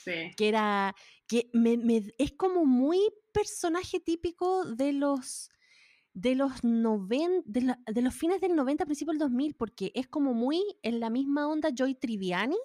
[0.04, 0.12] Sí.
[0.36, 0.96] Que era,
[1.28, 1.78] que me,
[2.18, 3.00] es como muy
[3.32, 5.50] personaje típico de los
[6.14, 10.08] de los 90, de, la- de los fines del 90, principios del 2000, porque es
[10.08, 12.58] como muy en la misma onda Joy Triviani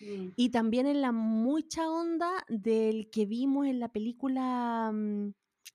[0.00, 0.32] Mm.
[0.36, 5.32] y también en la mucha onda del que vimos en la película mm,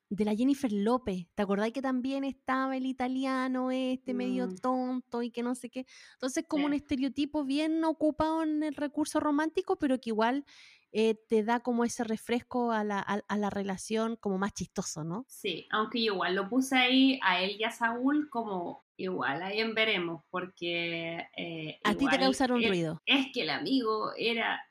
[0.10, 1.28] de la Jennifer López.
[1.36, 4.56] ¿Te acordás que también estaba el italiano este medio Mm.
[4.58, 5.86] tonto y que no sé qué?
[6.14, 10.46] Entonces como un estereotipo bien ocupado en el recurso romántico, pero que igual
[10.94, 15.04] eh, te da como ese refresco a la, a- a la relación como más chistoso,
[15.04, 15.26] ¿no?
[15.28, 19.60] Sí, aunque yo igual lo puse ahí a él y a Saúl como igual, ahí
[19.60, 21.28] en veremos, porque...
[21.36, 23.02] eh, A ti te causaron es- ruido.
[23.06, 24.62] Es que el amigo era...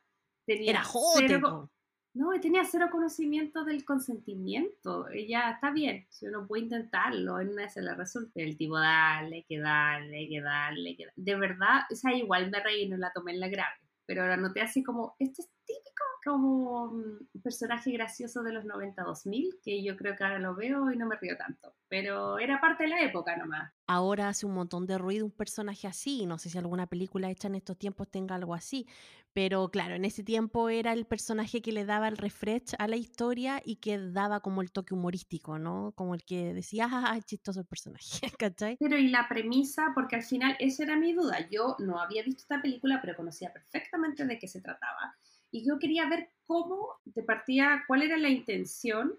[0.47, 1.70] Tenía Era jote, cero.
[2.17, 5.07] No, tenía cero conocimiento del consentimiento.
[5.11, 8.41] Ella está bien, si uno puede intentarlo, en una se le resulta.
[8.41, 11.12] El tipo, dale, que dale, que dale, que dale.
[11.14, 13.77] De verdad, o sea, igual me reí, no la tomé en la grave.
[14.07, 19.61] Pero la noté así como, esto es típico, como mm, personaje gracioso de los 90-2000,
[19.62, 21.74] que yo creo que ahora lo veo y no me río tanto.
[21.89, 23.72] Pero era parte de la época nomás.
[23.87, 26.27] Ahora hace un montón de ruido un personaje así.
[26.27, 28.87] No sé si alguna película hecha en estos tiempos tenga algo así.
[29.33, 32.97] Pero claro, en ese tiempo era el personaje que le daba el refresh a la
[32.97, 35.93] historia y que daba como el toque humorístico, ¿no?
[35.95, 38.79] Como el que decía, ah, es chistoso el personaje, ¿cachai?
[38.81, 41.49] Pero y la premisa, porque al final esa era mi duda.
[41.51, 45.14] Yo no había visto esta película, pero conocía perfectamente de qué se trataba.
[45.57, 49.18] Y yo quería ver cómo de partida, cuál era la intención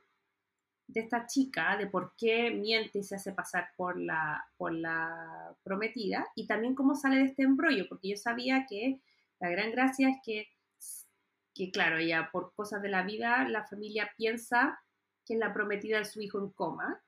[0.85, 5.55] de esta chica, de por qué miente y se hace pasar por la, por la
[5.63, 9.01] prometida, y también cómo sale de este embrollo, porque yo sabía que
[9.39, 10.47] la gran gracia es que,
[11.55, 14.79] que claro, ya por cosas de la vida, la familia piensa
[15.25, 17.01] que la prometida de su hijo en coma,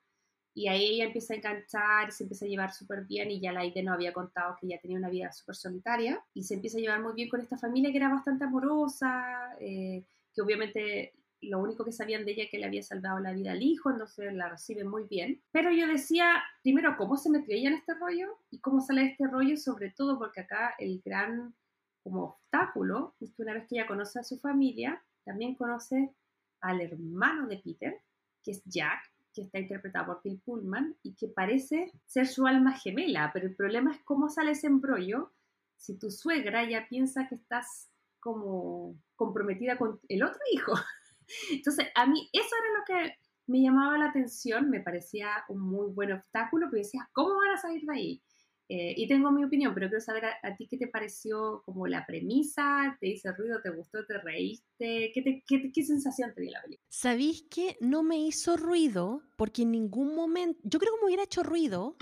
[0.53, 3.61] y ahí ella empieza a enganchar, se empieza a llevar súper bien y ya la
[3.61, 6.81] Aide nos había contado que ella tenía una vida súper solitaria y se empieza a
[6.81, 11.85] llevar muy bien con esta familia que era bastante amorosa, eh, que obviamente lo único
[11.85, 14.49] que sabían de ella es que le había salvado la vida al hijo, entonces la
[14.49, 15.41] reciben muy bien.
[15.51, 18.39] Pero yo decía, primero, ¿cómo se metió ella en este rollo?
[18.51, 21.55] Y cómo sale de este rollo, sobre todo porque acá el gran
[22.03, 26.13] como obstáculo es que una vez que ella conoce a su familia, también conoce
[26.61, 28.01] al hermano de Peter,
[28.43, 28.99] que es Jack,
[29.33, 33.55] que está interpretado por Phil Pullman y que parece ser su alma gemela, pero el
[33.55, 35.31] problema es cómo sale ese embrollo
[35.77, 40.73] si tu suegra ya piensa que estás como comprometida con el otro hijo.
[41.51, 43.15] Entonces, a mí eso era lo que
[43.47, 47.57] me llamaba la atención, me parecía un muy buen obstáculo, pero decía, ¿cómo van a
[47.57, 48.21] salir de ahí?
[48.71, 51.87] Eh, y tengo mi opinión, pero quiero saber a, a, ti qué te pareció como
[51.87, 56.41] la premisa, te hizo ruido, te gustó, te reíste, qué, te, qué, qué sensación te
[56.41, 56.85] dio la película.
[56.87, 59.23] ¿Sabéis que no me hizo ruido?
[59.37, 61.97] Porque en ningún momento, yo creo que me hubiera hecho ruido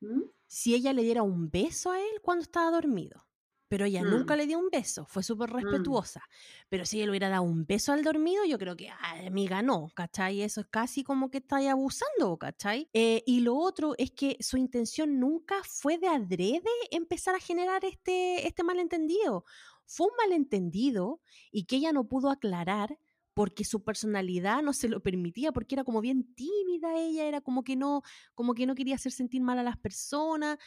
[0.00, 0.24] ¿Mm?
[0.46, 3.24] si ella le diera un beso a él cuando estaba dormido.
[3.72, 4.10] Pero ella Mm.
[4.10, 6.20] nunca le dio un beso, fue súper respetuosa.
[6.68, 9.62] Pero si ella le hubiera dado un beso al dormido, yo creo que, ay, amiga,
[9.62, 10.42] no, ¿cachai?
[10.42, 12.90] Eso es casi como que está ahí abusando, ¿cachai?
[12.92, 17.82] Eh, y lo otro es que su intención nunca fue de adrede empezar a generar
[17.86, 19.46] este, este malentendido.
[19.86, 22.98] Fue un malentendido y que ella no pudo aclarar
[23.34, 27.64] porque su personalidad no se lo permitía, porque era como bien tímida ella, era como
[27.64, 28.02] que no,
[28.34, 30.58] como que no quería hacer sentir mal a las personas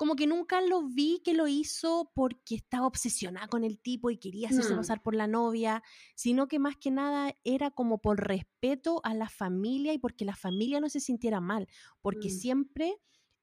[0.00, 4.16] como que nunca lo vi que lo hizo porque estaba obsesionada con el tipo y
[4.16, 4.78] quería hacerse Mm.
[4.78, 5.82] pasar por la novia,
[6.16, 10.34] sino que más que nada era como por respeto a la familia y porque la
[10.36, 11.68] familia no se sintiera mal,
[12.00, 12.30] porque Mm.
[12.30, 12.96] siempre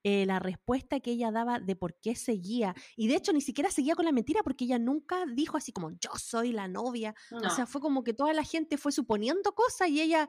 [0.04, 3.70] eh, la respuesta que ella daba de por qué seguía, y de hecho ni siquiera
[3.70, 7.38] seguía con la mentira porque ella nunca dijo así como yo soy la novia, No.
[7.46, 10.28] o sea, fue como que toda la gente fue suponiendo cosas y ella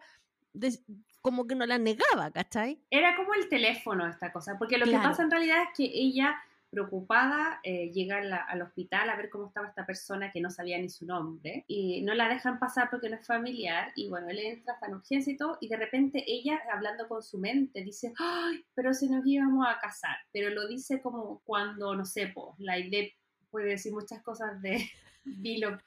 [0.54, 0.84] des-
[1.22, 2.80] como que no la negaba, ¿cachai?
[2.90, 5.02] Era como el teléfono esta cosa, porque lo Claro.
[5.04, 6.40] que pasa en realidad es que ella,
[6.72, 10.52] preocupada, eh, llega a la- al hospital a ver cómo estaba esta persona que no
[10.52, 14.30] sabía ni su nombre, y no la dejan pasar porque no es familiar, y bueno,
[14.30, 17.84] él entra hasta en urgencia y todo, y de repente ella, hablando con su mente,
[17.84, 20.16] dice, ¡ay, pero si nos íbamos a casar!
[20.32, 23.08] Pero lo dice como cuando, no sé, po, la idea
[23.50, 24.78] puede decir muchas cosas de
[25.26, 25.80] Bilio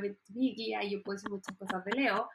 [0.00, 2.28] Ventimiglia, y yo puedo decir muchas cosas de Leo,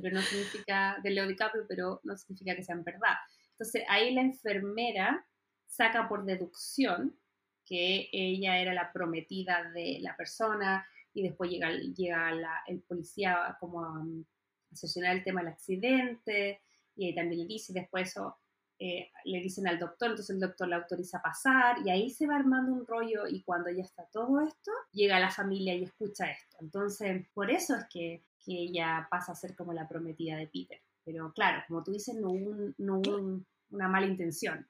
[0.00, 3.16] pero no significa, de Leo DiCaprio, pero no significa que sean verdad.
[3.52, 5.26] Entonces ahí la enfermera
[5.66, 7.18] saca por deducción
[7.64, 12.32] que ella era la prometida de la persona y después llega, llega
[12.66, 14.24] el policía como a, um,
[14.70, 16.62] a el tema del accidente
[16.96, 18.38] y ahí también le dice, después eso
[18.80, 22.28] eh, le dicen al doctor, entonces el doctor la autoriza a pasar y ahí se
[22.28, 26.30] va armando un rollo y cuando ya está todo esto, llega la familia y escucha
[26.30, 26.58] esto.
[26.60, 30.80] Entonces, por eso es que, que ella pasa a ser como la prometida de Peter.
[31.04, 34.66] Pero claro, como tú dices, no hubo, un- no hubo un- una mala intención.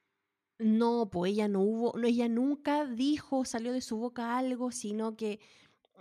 [0.59, 5.17] No, pues ella no hubo, no, ella nunca dijo, salió de su boca algo, sino
[5.17, 5.39] que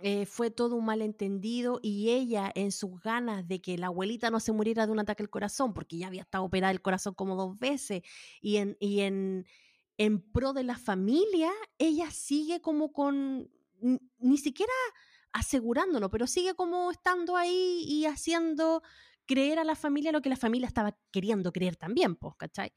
[0.02, 4.40] eh, fue todo un malentendido y ella en sus ganas de que la abuelita no
[4.40, 7.36] se muriera de un ataque al corazón, porque ya había estado operada el corazón como
[7.36, 8.02] dos veces,
[8.40, 9.46] y en, y en,
[9.96, 13.50] en pro de la familia, ella sigue como con,
[14.18, 14.72] ni siquiera
[15.38, 18.82] asegurándolo, pero sigue como estando ahí y haciendo
[19.28, 22.72] creer a la familia lo que la familia estaba queriendo creer también, pues, ¿cachai?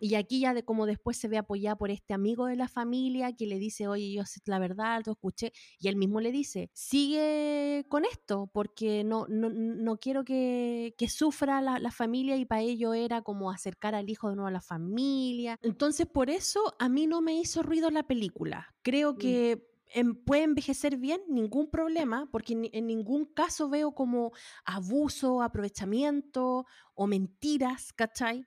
[0.00, 3.32] Y aquí ya de como después se ve apoyada por este amigo de la familia
[3.34, 6.70] que le dice, oye, yo sé la verdad, lo escuché, y él mismo le dice,
[6.74, 12.46] sigue con esto, porque no, no, no quiero que, que sufra la, la, familia y
[12.46, 15.56] para ello era como acercar al hijo de nuevo a la familia.
[15.62, 18.74] Entonces, por eso a mí no me hizo ruido la película.
[18.82, 19.71] Creo mm.
[19.92, 24.32] Que puede envejecer bien, ningún problema, porque en, ningún caso veo como
[24.64, 28.44] abuso, aprovechamiento o mentiras, ¿cachai?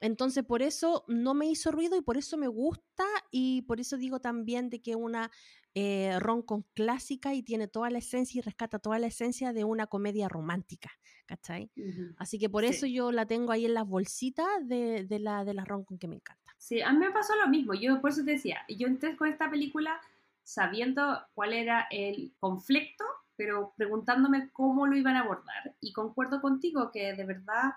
[0.00, 3.96] Entonces por eso no me hizo ruido y por eso me gusta y por eso
[3.96, 5.30] digo también de que una
[5.74, 6.16] eh,
[6.46, 10.28] con clásica y tiene toda la esencia y rescata toda la esencia de una comedia
[10.28, 10.90] romántica,
[11.26, 11.70] ¿cachai?
[12.16, 15.54] Así que por eso yo la tengo ahí en las bolsitas de, de la, de
[15.54, 16.54] la con que me encanta.
[16.58, 19.28] Sí, a mí me pasó lo mismo, yo por eso te decía, yo entré con
[19.28, 20.00] esta película
[20.44, 23.04] sabiendo cuál era el conflicto,
[23.36, 25.74] pero preguntándome cómo lo iban a abordar.
[25.80, 27.72] Y concuerdo contigo que de verdad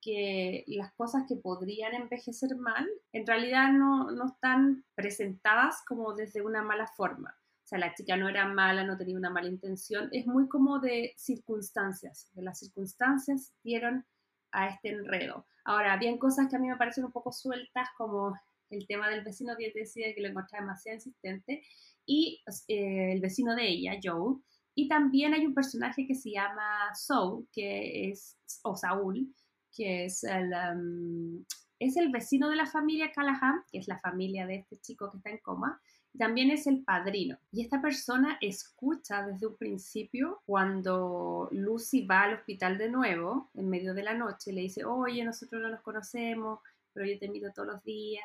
[0.00, 6.42] que las cosas que podrían envejecer mal, en realidad no, no están presentadas como desde
[6.42, 7.34] una mala forma.
[7.64, 10.80] O sea, la chica no era mala, no tenía una mala intención, es muy como
[10.80, 14.04] de circunstancias, de las circunstancias dieron
[14.50, 15.46] a este enredo.
[15.64, 18.34] Ahora, habían cosas que a mí me parecen un poco sueltas, como
[18.72, 21.62] el tema del vecino que decía que lo encontraba demasiado insistente,
[22.06, 24.36] y eh, el vecino de ella, Joe.
[24.74, 29.32] Y también hay un personaje que se llama Saul, que es, o Saúl,
[29.74, 31.44] que es el, um,
[31.78, 35.18] es el vecino de la familia Callahan, que es la familia de este chico que
[35.18, 35.80] está en coma.
[36.18, 37.38] También es el padrino.
[37.50, 43.68] Y esta persona escucha desde un principio cuando Lucy va al hospital de nuevo, en
[43.68, 46.60] medio de la noche, le dice, oye, nosotros no nos conocemos,
[46.92, 48.24] pero yo te miro todos los días,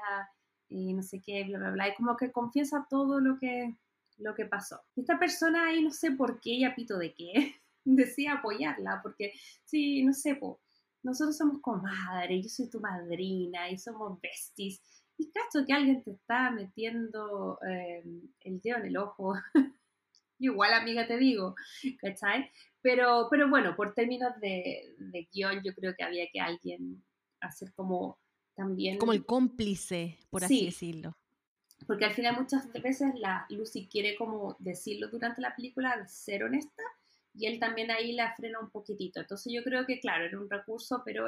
[0.70, 3.76] y no sé qué, bla, bla, bla, y como que confiesa todo lo que,
[4.18, 4.82] lo que pasó.
[4.95, 7.55] Esta persona ahí no sé por qué, ella pito de qué,
[7.86, 10.59] decía apoyarla, porque sí, no sé, po,
[11.03, 14.82] nosotros somos comadres, yo soy tu madrina y somos besties,
[15.18, 19.34] y cacho que alguien te está metiendo em, el dedo en el ojo.
[20.39, 21.55] Igual, amiga, te digo,
[21.99, 22.51] ¿cachai?
[22.82, 27.03] Pero, pero bueno, por términos de, de guion, yo creo que había que alguien
[27.41, 28.20] hacer como
[28.58, 28.97] también...
[28.97, 31.16] Como el cómplice, por así decirlo.
[31.86, 36.43] Porque al final muchas veces la Lucy quiere como decirlo durante la película, de ser
[36.43, 36.84] honesta,
[37.36, 39.20] y él también ahí la frena un poquitito.
[39.20, 41.28] Entonces yo creo que, claro, era un recurso, pero,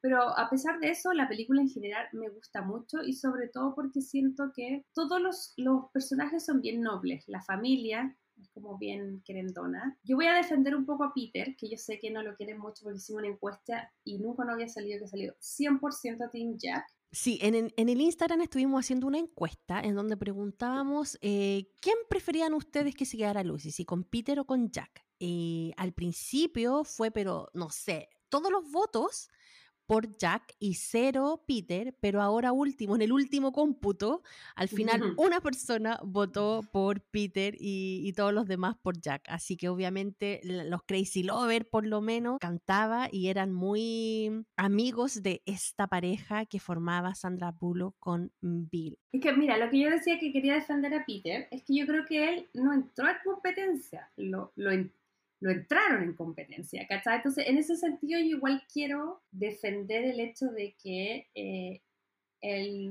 [0.00, 3.74] pero a pesar de eso, la película en general me gusta mucho y sobre todo
[3.74, 7.24] porque siento que todos los, los personajes son bien nobles.
[7.28, 9.98] La familia, es como bien querendona.
[10.02, 12.58] Yo voy a defender un poco a Peter, que yo sé que no lo quieren
[12.58, 16.84] mucho porque hicimos una encuesta y nunca no había salido que salió 100% Team Jack.
[17.12, 22.54] Sí, en, en, el Instagram estuvimos haciendo una encuesta en donde preguntábamos eh, quién preferían
[22.54, 25.04] ustedes que se quedara Lucy, si con Peter o con Jack.
[25.18, 29.28] Y al principio fue, pero no sé, todos los votos
[29.90, 34.22] por Jack y cero Peter, pero ahora último, en el último cómputo,
[34.54, 39.24] al final una persona votó por Peter y, todos los demás por Jack.
[39.26, 45.42] Así que obviamente los Crazy Lovers por lo menos cantaba y eran muy amigos de
[45.44, 48.96] esta pareja que formaba Sandra Bullock con Bill.
[49.10, 51.84] Es que mira, lo que yo decía que quería defender a Peter es que yo
[51.86, 54.70] creo que él no entró en competencia, lo, lo
[55.40, 57.16] lo entraron en competencia, ¿cachai?
[57.16, 61.82] Entonces, en ese sentido, yo igual quiero defender el hecho de que eh,
[62.42, 62.90] él,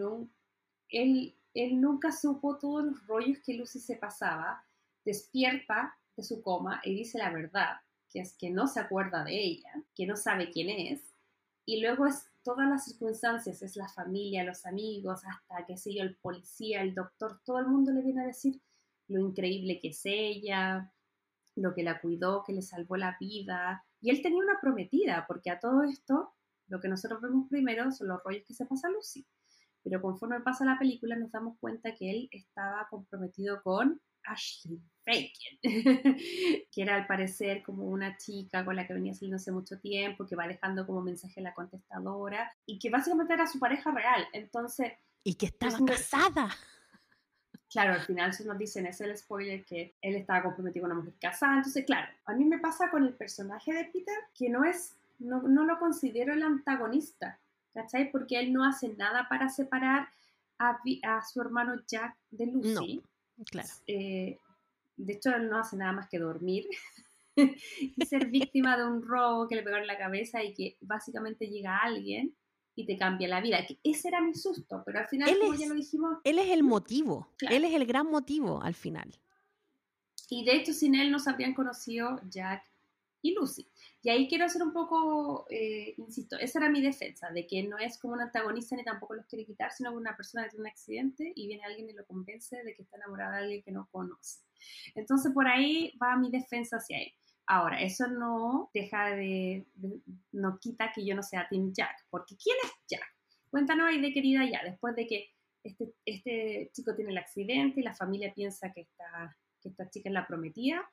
[1.73, 4.65] nunca supo todos los rollos que Lucy se pasaba,
[5.05, 7.77] despierta de su coma y dice la verdad,
[8.11, 11.01] que es que no se acuerda de ella, que no sabe quién es,
[11.65, 16.01] y luego es todas las circunstancias, es la familia, los amigos, hasta, qué sé yo,
[16.01, 18.59] el policía, el doctor, todo el mundo le viene a decir
[19.07, 20.91] lo increíble que es ella,
[21.61, 23.83] lo que la cuidó, que le salvó la vida.
[24.01, 26.33] Y él tenía una prometida, porque a todo esto,
[26.67, 29.25] lo que nosotros vemos primero son los rollos que se pasa a Lucy.
[29.83, 35.59] Pero conforme pasa la película nos damos cuenta que él estaba comprometido con Ashley Bacon,
[36.71, 40.27] que era al parecer como una chica con la que venía saliendo hace mucho tiempo,
[40.27, 44.25] que va dejando como mensaje a la contestadora y que básicamente era su pareja real.
[44.33, 44.93] Entonces...
[45.23, 46.49] Y que estaba casada.
[47.69, 51.01] Claro, al final se nos dicen, es el spoiler, que él estaba comprometido con una
[51.01, 51.57] mujer casada.
[51.57, 55.43] Entonces, claro, a mí me pasa con el personaje de Peter que no es, no,
[55.43, 57.39] no lo considero el antagonista,
[57.73, 58.11] ¿cachai?
[58.11, 60.09] Porque él no hace nada para separar
[60.57, 63.03] a, a su hermano Jack de Lucy.
[63.37, 63.69] No, claro.
[63.85, 64.37] Eh,
[64.97, 66.67] de hecho no hace nada más que dormir
[67.35, 71.47] y ser víctima de un robo que le pegó en la cabeza y que básicamente
[71.47, 72.35] llega alguien
[72.79, 73.65] y te cambia la vida.
[73.65, 76.17] Que ese era mi susto, pero al final, como ya lo dijimos...
[76.23, 79.19] Él es el motivo, él es el gran motivo al final.
[80.29, 82.63] Y de hecho, sin él no se habrían conocido Jack
[83.21, 83.67] y Lucy.
[84.01, 87.77] Y ahí quiero hacer un poco, eh, insisto, esa era mi defensa, de que no
[87.77, 90.67] es como un antagonista ni tampoco los quiere quitar, sino una persona que tiene un
[90.67, 93.89] accidente y viene alguien y lo convence de que está enamorada de alguien que no
[93.91, 94.39] conoce.
[94.95, 97.11] Entonces por ahí va mi defensa hacia él.
[97.51, 99.65] Ahora, eso no deja de,
[100.31, 103.03] no quita que yo no sea Team Jack, porque ¿quién es Jack?
[103.49, 105.29] Cuéntanos ahí de querida ya, después de que
[105.63, 110.09] este, este chico tiene el accidente y la familia piensa que esta, que esta chica
[110.09, 110.87] es la prometida,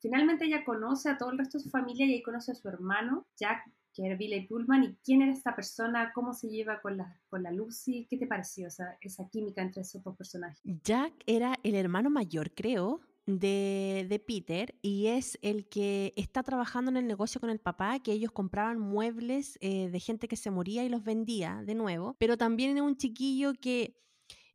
[0.00, 2.68] finalmente ella conoce a todo el resto de su familia y ahí conoce a su
[2.68, 6.96] hermano, Jack, que era Billy Pullman, y quién era esta persona, cómo se lleva con
[6.96, 10.60] la, Lucy, ¿qué te pareció esa, esa química entre esos dos personajes?
[10.64, 13.00] Jack era el hermano mayor, creo,
[13.38, 18.12] de, Peter y es el que está trabajando en el negocio con el papá, que
[18.12, 22.36] ellos compraban muebles eh, de gente que se moría y los vendía de nuevo, pero
[22.36, 23.96] también era un chiquillo que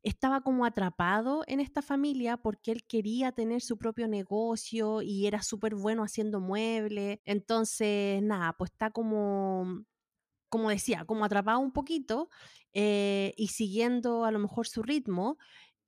[0.06, 5.42] estaba como atrapado en esta familia porque él quería tener su propio negocio y era
[5.42, 7.20] súper bueno haciendo muebles.
[7.26, 9.84] Entonces, nada, pues está como,
[10.48, 12.30] como decía, como atrapado un poquito
[12.74, 15.38] eh, y siguiendo a lo mejor su ritmo.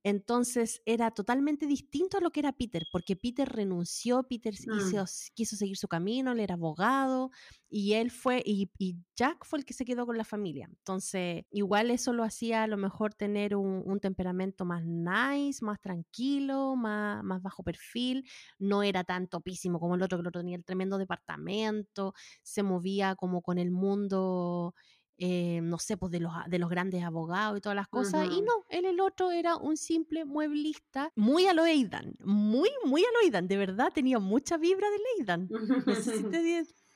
[0.08, 5.03] Entonces era totalmente distinto a lo que era Peter, porque Peter renunció, Peter mm.
[5.34, 7.30] quiso seguir su camino, él era abogado
[7.70, 8.72] y él fue, y,
[9.18, 10.70] Jack fue el que se quedó con la familia.
[10.70, 16.78] Entonces, igual eso lo hacía a lo mejor tener un, temperamento más nice, más tranquilo,
[16.78, 18.24] más, más bajo perfil,
[18.60, 22.64] no era tan topísimo como el otro, que el otro tenía el tremendo departamento, se
[22.64, 24.74] movía como con el mundo
[25.18, 28.28] eh, no sé, pues de los, de los grandes abogados y todas las cosas.
[28.32, 33.01] Y no, él el otro era un simple mueblista, muy a lo Aidan, muy, muy
[33.01, 35.47] a lo Aidan, de verdad tenía mucha vibra de Aidan.
[35.49, 36.41] No sé si te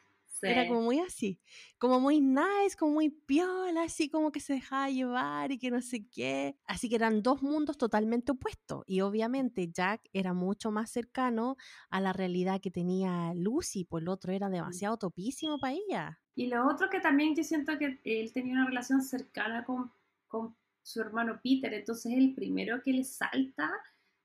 [0.43, 1.39] Era como muy así,
[1.77, 5.81] como muy nice, como muy piola, así como que se dejaba llevar y que no
[5.81, 6.55] sé qué.
[6.65, 8.83] Así que eran dos mundos totalmente opuestos.
[8.87, 11.57] Y obviamente Jack era mucho más cercano
[11.89, 14.53] a la realidad que tenía Lucy, pues el otro era mm.
[14.53, 16.20] demasiado topísimo para ella.
[16.35, 19.91] Y lo otro que también yo siento que él tenía una relación cercana con,
[20.27, 23.71] con su hermano Peter, entonces el primero que le salta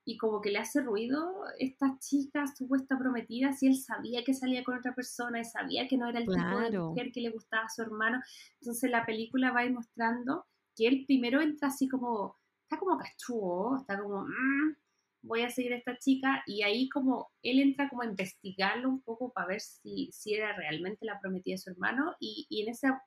[0.07, 4.63] y como que le hace ruido esta chica supuesta prometida si él sabía que salía
[4.63, 7.65] con otra persona y sabía que no era el tipo de mujer que le gustaba
[7.65, 8.21] a su hermano.
[8.61, 10.45] Entonces la película va a ir mostrando
[10.77, 14.75] que él primero entra así como, está como cachudo, está como, mm,
[15.21, 19.01] voy a seguir a esta chica y ahí como él entra como a investigarlo un
[19.01, 22.69] poco para ver si, si era realmente la prometida de su hermano y, y en
[22.69, 23.01] esa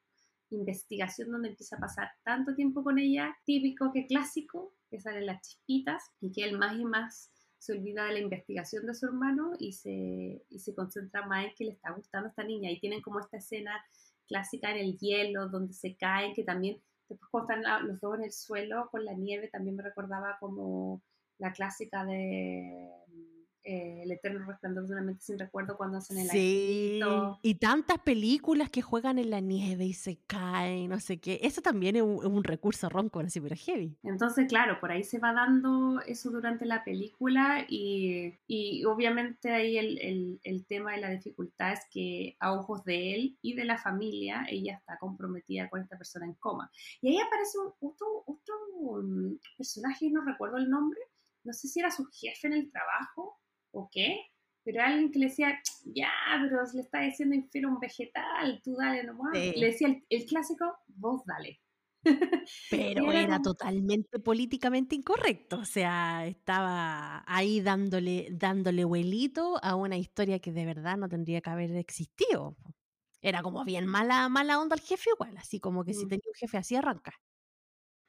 [0.51, 5.41] investigación donde empieza a pasar tanto tiempo con ella, típico que clásico, que salen las
[5.47, 7.31] chispitas y que él más y más
[7.61, 11.55] se olvida de la investigación de su hermano y se, y se concentra más en
[11.55, 12.71] que le está gustando a esta niña.
[12.71, 13.73] Y tienen como esta escena
[14.27, 18.25] clásica en el hielo, donde se caen, que también, después cuando están los dos en
[18.25, 21.03] el suelo con la nieve, también me recordaba como
[21.41, 22.91] la clásica de
[23.62, 26.99] eh, El eterno resplandor de una mente sin recuerdo cuando hacen el Sí,
[27.43, 31.41] y tantas películas que juegan en la nieve y se caen, no sé qué.
[31.43, 33.99] Eso también es un, recurso ronco, así, pero heavy.
[34.03, 38.34] Entonces, claro, por ahí se va dando eso durante la película y,
[38.86, 43.55] obviamente ahí el, el, tema de la dificultad es que a ojos de él y
[43.55, 46.70] de la familia, ella está comprometida con esta persona en coma.
[47.03, 48.55] Y ahí aparece otro, otro
[49.03, 51.01] mm, personaje, no recuerdo el nombre,
[51.45, 53.38] no sé si era su jefe en el trajo
[53.72, 54.18] o qué,
[54.64, 56.11] pero alguien que le decía, ya,
[56.43, 59.32] pero le está diciendo infiel un vegetal, tú dale nomás.
[59.32, 61.61] Le decía el, clásico, vos dale.
[62.70, 70.38] Pero era, totalmente políticamente incorrecto, o sea, estaba ahí dándole, dándole vuelito a una historia
[70.38, 72.57] que de verdad no tendría que haber existido.
[73.20, 76.09] Era como bien mala, mala onda el jefe igual, así como que si mm.
[76.09, 77.12] tenía un jefe así arranca.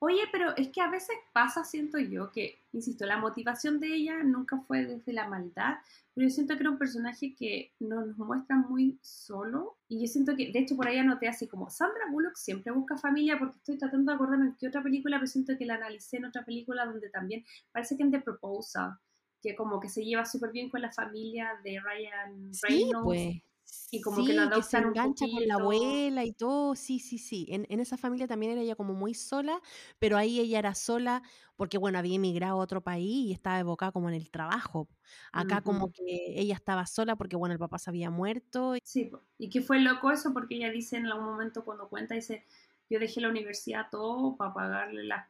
[0.03, 4.23] Oye, pero es que a veces pasa, siento yo, que, insisto, la motivación de ella
[4.23, 5.75] nunca fue desde la maldad,
[6.15, 9.77] pero yo siento que era un personaje que nos muestra muy solo.
[9.87, 12.97] Y yo siento que, de hecho, por ahí anoté así como, Sandra Bullock siempre busca
[12.97, 16.17] familia, porque estoy tratando de acordarme en qué otra película, pero siento que la analicé
[16.17, 18.97] en otra película donde también parece que en The Proposal,
[19.39, 23.03] que como que se lleva súper bien con la familia de Ryan Reynolds.
[23.05, 23.50] Pues.
[23.89, 27.45] Y como que, se engancha con la abuela y todo, sí, sí, sí.
[27.49, 29.61] En, en, esa familia también era ella como muy sola,
[29.99, 31.21] pero ahí ella era sola
[31.55, 34.89] porque, bueno, había emigrado a otro país y estaba evocada como en el trabajo.
[35.31, 38.75] Acá como que ella estaba sola porque, bueno, el papá se había muerto.
[38.83, 42.45] Sí, y que fue loco eso porque ella dice en algún momento cuando cuenta, dice,
[42.89, 45.29] yo dejé la universidad todo para pagarle la,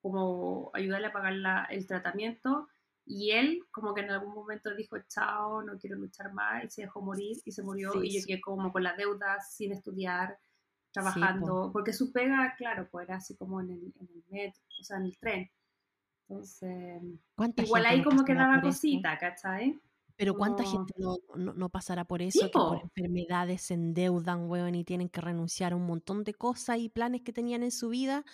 [0.00, 2.68] como ayudarle a pagar la, el tratamiento
[3.06, 6.82] Y él como que en algún momento dijo, chao, no quiero luchar más, y se
[6.82, 7.92] dejó morir y se murió.
[7.92, 8.26] Sí, y yo sí.
[8.26, 10.38] quedé como con la deuda, sin estudiar,
[10.92, 14.84] trabajando, porque su pega, claro, pues era así como en el, en el metro, o
[14.84, 15.50] sea, en el tren.
[16.28, 17.02] Entonces,
[17.34, 19.78] ¿Cuánta igual ahí no como que daba cosita, ¿cachai?
[20.16, 22.46] Pero ¿cuánta Como- gente no, no, no pasará por Sí, eso?
[22.46, 22.82] Que por po.
[22.84, 27.22] enfermedades se endeudan, weón, y tienen que renunciar a un montón de cosas y planes
[27.22, 28.24] que tenían en su vida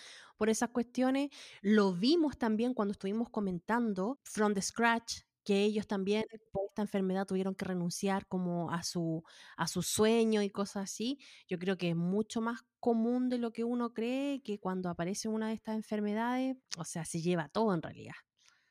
[0.41, 1.29] por esas cuestiones.
[1.61, 7.27] Lo vimos también cuando estuvimos comentando From the Scratch, que ellos también por esta enfermedad
[7.27, 9.23] tuvieron que renunciar como a su,
[9.59, 11.19] a su sueño y cosas así.
[11.47, 15.29] Yo creo que es mucho más común de lo que uno cree que cuando aparece
[15.29, 18.15] una de estas enfermedades, o sea, se lleva todo en realidad.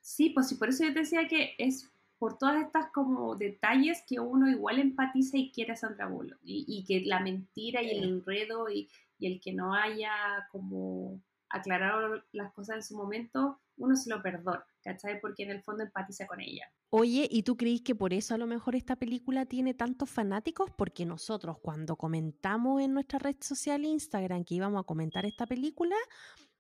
[0.01, 4.03] Sí, pues sí, por eso yo te decía que es por todas estas como detalles
[4.07, 6.39] que uno igual empatiza y quiere a Sandra Bullock.
[6.43, 8.89] Y, y que la mentira y el enredo y,
[9.20, 10.11] y el que no haya
[10.51, 15.20] como aclarado las cosas en su momento, uno se lo perdona, ¿cachai?
[15.20, 16.72] Porque en el fondo empatiza con ella.
[16.89, 20.70] Oye, ¿y tú crees que por eso a lo mejor esta película tiene tantos fanáticos?
[20.78, 25.95] Porque nosotros cuando comentamos en nuestra red social Instagram que íbamos a comentar esta película,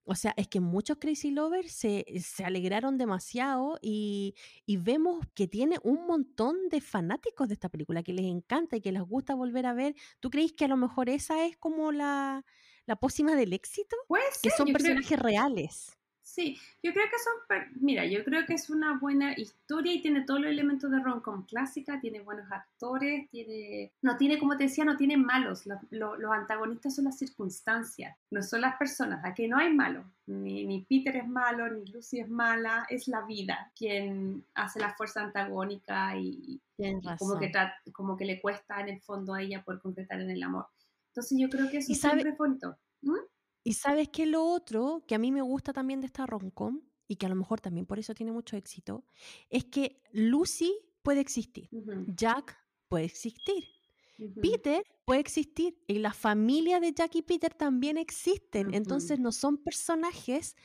[0.05, 4.33] o sea, es que muchos Crazy Lovers se, se alegraron demasiado y,
[4.65, 8.81] y vemos que tiene un montón de fanáticos de esta película, que les encanta y
[8.81, 9.93] que les gusta volver a ver.
[10.19, 12.43] ¿Tú crees que a lo mejor esa es como la,
[12.89, 13.95] la pócima del éxito?
[14.07, 15.95] Puede Que son creo- personajes reales.
[16.21, 20.21] Sí, yo creo que son, mira, yo creo que es una buena historia y tiene
[20.25, 24.85] todos los elementos de rom-com clásica, tiene buenos actores, tiene, no tiene, como te decía,
[24.85, 29.47] no tiene malos, los, lo- los antagonistas son las circunstancias, no son las personas, aquí
[29.47, 33.71] no hay malos, ni, ni Peter es malo, ni Lucy es mala, es la vida
[33.75, 37.51] quien hace la fuerza antagónica y, y como, que
[37.91, 40.67] como que le cuesta en el fondo a ella por concretar en el amor.
[41.09, 42.77] Entonces yo creo que eso sabe- siempre es bonito.
[43.01, 43.13] ¿Mm?
[43.63, 47.15] Y sabes que lo otro que a mí me gusta también de esta romcom y
[47.17, 49.03] que a lo mejor también por eso tiene mucho éxito,
[49.49, 51.69] es que Lucy puede existir,
[52.07, 52.57] Jack
[52.87, 53.65] puede existir.
[54.41, 58.73] Peter puede existir y la familia de Jack y Peter también existen.
[58.73, 60.55] Entonces no son personajes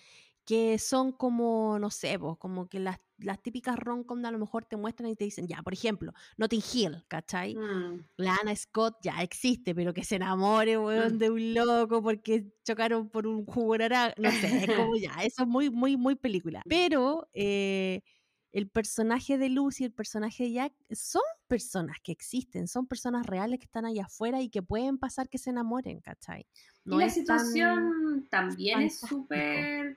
[0.44, 4.64] que son como, no sé, vos, como que las, las típicas romcom a lo mejor
[4.66, 7.54] te muestran y te dicen, ya, por ejemplo, Notting Hill, ¿cachai?
[7.54, 8.04] Mm.
[8.18, 11.18] La Anna Scott ya existe, pero que se enamore, weón, Mm.
[11.18, 14.14] de un loco porque chocaron por un jugo naranja.
[14.18, 16.60] No sé, es como ya, eso es muy, muy, muy película.
[16.68, 18.02] Pero eh,
[18.52, 23.58] el personaje de Lucy, el personaje de Jack, son personas que existen, son personas reales
[23.58, 26.46] que están allá afuera y que pueden pasar que se enamoren, ¿cachai?
[26.86, 29.96] y la tan- situación también es súper,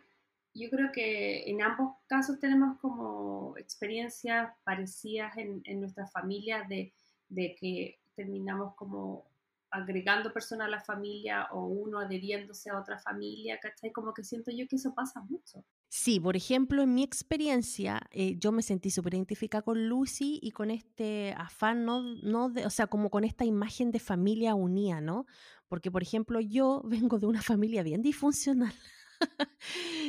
[0.58, 6.94] yo creo que en ambos casos tenemos como experiencias parecidas en, nuestras familias de,
[7.30, 9.26] que terminamos como
[9.70, 13.92] agregando personas a la familia o uno adheriéndose a otra familia, ¿cachai?
[13.92, 15.64] Como que siento yo que eso pasa mucho.
[15.90, 20.52] Sí, por ejemplo, en mi experiencia, eh, yo me sentí súper identificada con Lucy y
[20.52, 25.00] con este afán, no, no de- o sea, como con esta imagen de familia unida,
[25.00, 25.26] ¿no?
[25.68, 28.74] Porque, por ejemplo, yo vengo de una familia bien disfuncional.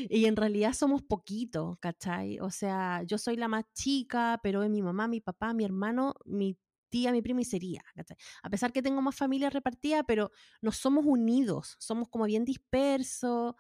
[0.08, 2.38] Y en realidad somos poquitos, ¿cachai?
[2.40, 6.14] O sea, yo soy la más chica, pero es mi mamá, mi papá, mi hermano,
[6.24, 8.16] mi tía, mi prima y sería, ¿cachai?
[8.42, 10.30] A pesar que tengo más familia repartida, pero
[10.60, 13.54] no somos unidos, somos como bien dispersos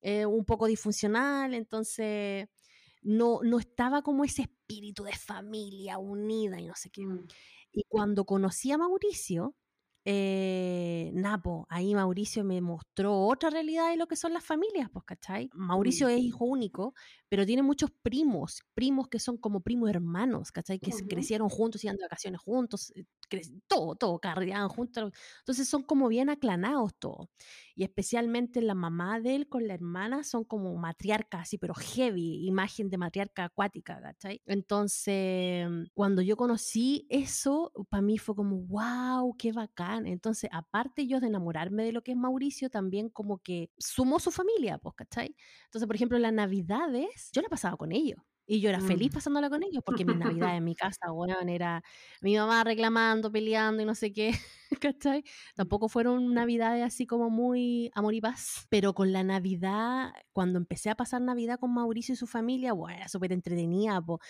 [0.00, 2.48] eh, un poco disfuncional, entonces
[3.02, 7.06] no, no estaba como ese espíritu de familia unida y no sé qué.
[7.06, 7.26] Mm.
[7.72, 9.56] Y cuando conocí a Mauricio,
[10.04, 15.04] eh, Napo, ahí Mauricio me mostró otra realidad de lo que son las familias, pues,
[15.04, 15.50] ¿cachai?
[15.54, 16.94] Mauricio es hijo único,
[17.28, 20.80] pero tiene muchos primos, primos que son como primos hermanos, ¿cachai?
[20.80, 21.06] Que se Ujú.
[21.06, 23.04] crecieron juntos, iban de vacaciones juntos, eh,
[23.68, 25.12] todo, todo, carreaban juntos.
[25.40, 27.28] Entonces son como bien aclanados todos.
[27.74, 32.46] Y especialmente la mamá de él con la hermana son como matriarcas, así, pero heavy,
[32.46, 34.40] imagen de matriarca acuática, ¿cachai?
[34.46, 40.06] Entonces, cuando yo conocí eso, para mí fue como, wow, qué bacán.
[40.06, 44.30] Entonces, aparte yo de enamorarme de lo que es Mauricio, también como que sumó su
[44.30, 45.34] familia, pues, ¿cachai?
[45.64, 48.18] Entonces, por ejemplo, las navidades, yo la pasaba con ellos.
[48.46, 49.12] Y yo era feliz Mm.
[49.12, 51.82] pasándola con ellos, porque mis navidades en mi casa, weón, era
[52.20, 54.32] mi mamá reclamando, peleando y no sé qué,
[54.80, 55.24] ¿cachai?
[55.54, 60.90] Tampoco fueron navidades así como muy amor y paz, pero con la Navidad, cuando empecé
[60.90, 64.20] a pasar Navidad con Mauricio y su familia, bueno, era súper entretenida, po.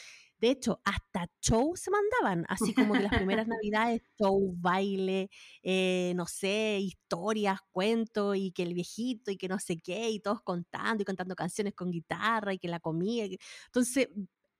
[0.43, 5.31] De hecho, hasta shows se mandaban, así como que las primeras navidades, show, baile,
[5.63, 10.19] eh, no sé, historias, cuentos, y que el viejito, y que no sé qué, y
[10.19, 13.25] todos contando y cantando canciones con guitarra, y que la comida.
[13.67, 14.09] Entonces,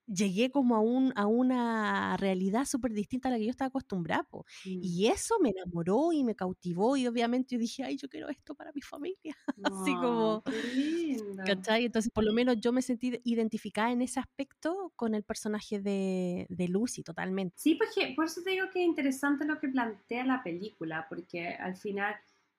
[0.07, 4.23] llegué como a, un, a una realidad súper distinta a la que yo estaba acostumbrada.
[4.23, 4.45] po.
[4.65, 4.79] Mm.
[4.81, 8.55] Y eso me enamoró y me cautivó y obviamente yo dije, ay, yo quiero esto
[8.55, 9.35] para mi familia.
[9.63, 11.43] Así como, Oh, qué lindo.
[11.45, 11.85] ¿cachai?
[11.85, 16.45] Entonces por lo menos yo me sentí identificada en ese aspecto con el personaje de,
[16.49, 17.55] de Lucy, totalmente.
[17.57, 21.49] Sí, porque por eso te digo que es interesante lo que plantea la película, porque
[21.49, 22.15] al final,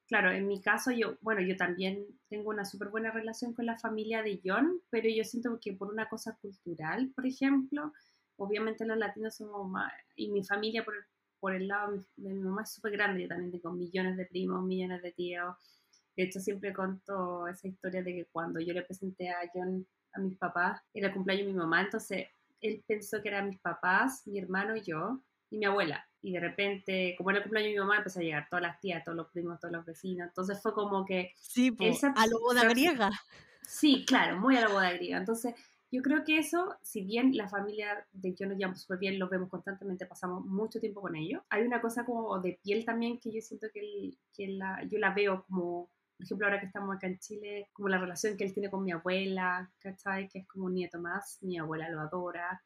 [0.07, 3.79] claro, en mi caso yo, bueno, yo también tengo una súper buena relación con la
[3.79, 7.93] familia de John, pero yo siento que por una cosa cultural, por ejemplo,
[8.37, 10.95] obviamente los latinos somos más, y mi familia por,
[11.41, 14.65] por el lado de mi mamá es súper grande, yo también tengo millones de primos,
[14.65, 15.57] millones de tíos.
[16.17, 20.21] De hecho, siempre conto esa historia de que cuando yo le presenté a John a
[20.21, 22.29] mis papás, era el cumpleaños de mi mamá, entonces
[22.61, 26.07] él pensó que eran mis papás, mi hermano y yo, y mi abuela.
[26.25, 28.81] Y de repente, como era el cumpleaños de mi mamá, empezó a llegar todas las
[28.81, 30.29] tías, todos los primos, todos los vecinos.
[30.29, 33.11] Entonces fue como que, Sí, Él se- a lo boda griega.
[33.67, 35.19] sí, claro, muy a la boda griega.
[35.19, 35.55] Entonces,
[35.91, 39.31] yo creo que eso, si bien la familia de yo nos llevamos súper bien, los
[39.31, 43.31] vemos constantemente, pasamos mucho tiempo con ellos, hay una cosa como de piel también que
[43.33, 47.07] yo siento que, que la, yo la veo como, por ejemplo, ahora que estamos acá
[47.07, 50.29] en Chile, como la relación que él tiene con mi abuela, ¿cachai?
[50.29, 52.61] Que es como un nieto más, mi abuela lo adora.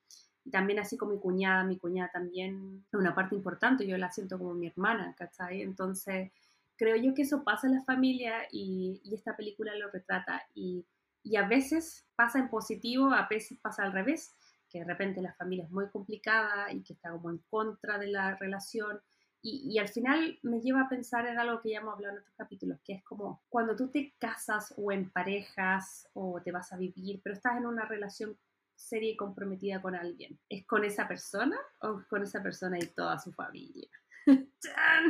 [0.51, 4.39] También así con mi cuñada, mi cuñada también es una parte importante, yo la siento
[4.39, 5.63] como mi hermana, ¿cachai?
[5.63, 6.31] Entonces,
[6.77, 10.85] creo yo que eso pasa en la familia y, y esta película lo retrata y,
[11.23, 14.35] y a veces pasa en positivo, a veces pasa al revés,
[14.71, 18.09] que de repente la familia es muy complicada y que está como en contra de
[18.09, 19.01] la relación
[19.41, 22.21] y, y al final me lleva a pensar en algo que ya hemos hablado en
[22.21, 26.73] otros capítulos, que es como cuando tú te casas o en parejas o te vas
[26.73, 28.37] a vivir, pero estás en una relación
[28.79, 32.87] seria y comprometida con alguien, ¿es con esa persona o es con esa persona y
[32.95, 33.89] toda su familia?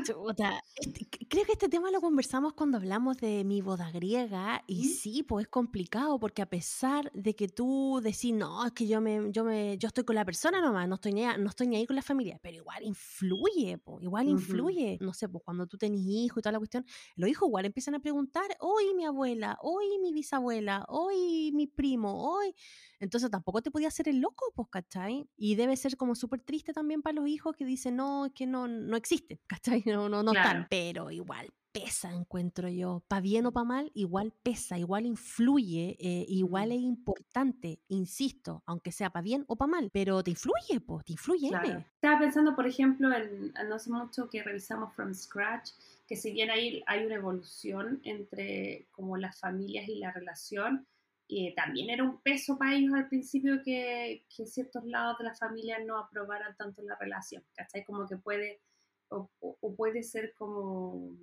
[0.00, 4.84] Chuta, este- creo que este tema lo conversamos cuando hablamos de mi boda griega y
[4.84, 4.84] ¿Mm?
[4.84, 9.00] sí, pues es complicado porque a pesar de que tú decís, no, es que yo
[9.00, 11.76] me, yo me, yo estoy con la persona nomás, no estoy ni, no estoy ni
[11.76, 14.30] ahí con la familia, pero igual influye, po, igual Ujú.
[14.30, 17.64] influye, no sé, pues cuando tú tenés hijos y toda la cuestión, los hijos igual
[17.66, 22.54] empiezan a preguntar, hoy mi abuela, hoy mi bisabuela, hoy mi primo, hoy,
[23.00, 25.28] entonces tampoco te podía hacer el loco, pues, ¿cachai?
[25.36, 28.46] Y debe ser como súper triste también para los hijos que dicen, no, es que
[28.46, 29.82] no, no existen, ¿cachai?
[29.86, 30.60] No, no, no Claro.
[30.62, 30.66] están.
[30.70, 33.04] Pero igual pesa, encuentro yo.
[33.08, 36.72] Para bien o para mal, igual pesa, igual influye, eh, igual Mm.
[36.72, 41.12] es importante, insisto, aunque sea para bien o para mal, pero te influye, pues, te
[41.12, 41.48] influye.
[41.50, 41.84] Claro.
[41.94, 45.70] Estaba pensando, por ejemplo, en no hace mucho que revisamos From Scratch,
[46.08, 50.86] que si bien hay, hay una evolución entre como las familias y la relación,
[51.28, 55.34] eh, también era un peso para ellos al principio que, que ciertos lados de la
[55.34, 57.84] familia no aprobaran tanto la relación, ¿cachai?
[57.84, 58.62] Como que puede,
[59.08, 61.16] o, o- puede ser como,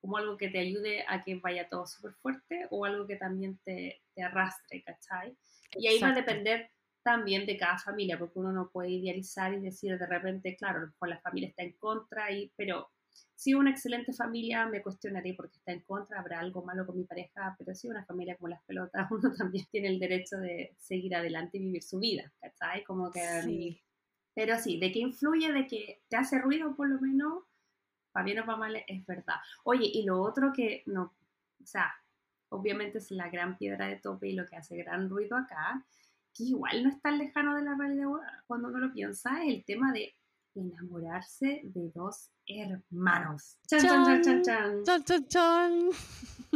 [0.00, 3.58] como algo que te ayude a que vaya todo súper fuerte o algo que también
[3.64, 5.36] te, te arrastre, ¿cachai?
[5.76, 6.14] Y ahí va a Exacto.
[6.14, 6.70] depender
[7.02, 10.80] también de cada familia, porque uno no puede idealizar y decir de repente, claro, a
[10.82, 12.90] lo mejor la familia está en contra, y, pero
[13.34, 17.04] si una excelente familia me cuestionaré porque está en contra, habrá algo malo con mi
[17.04, 21.14] pareja, pero si una familia como las pelotas, uno también tiene el derecho de seguir
[21.14, 22.84] adelante y vivir su vida, ¿cachai?
[22.84, 23.20] Como que...
[23.44, 23.80] Sí.
[24.34, 27.44] Pero sí, de que influye, de que te hace ruido por lo menos,
[28.12, 29.36] para bien o para mal, es verdad.
[29.64, 31.14] Oye, y lo otro que no,
[31.62, 31.90] o sea,
[32.50, 35.84] obviamente es la gran piedra de tope y lo que hace gran ruido acá,
[36.34, 38.08] que igual no es tan lejano de la realidad
[38.46, 40.14] cuando uno lo piensa, es el tema de
[40.60, 43.58] enamorarse de dos hermanos.
[43.68, 44.84] Chan, chan, chan, chan, chan.
[44.84, 45.90] Chan, chan, chan.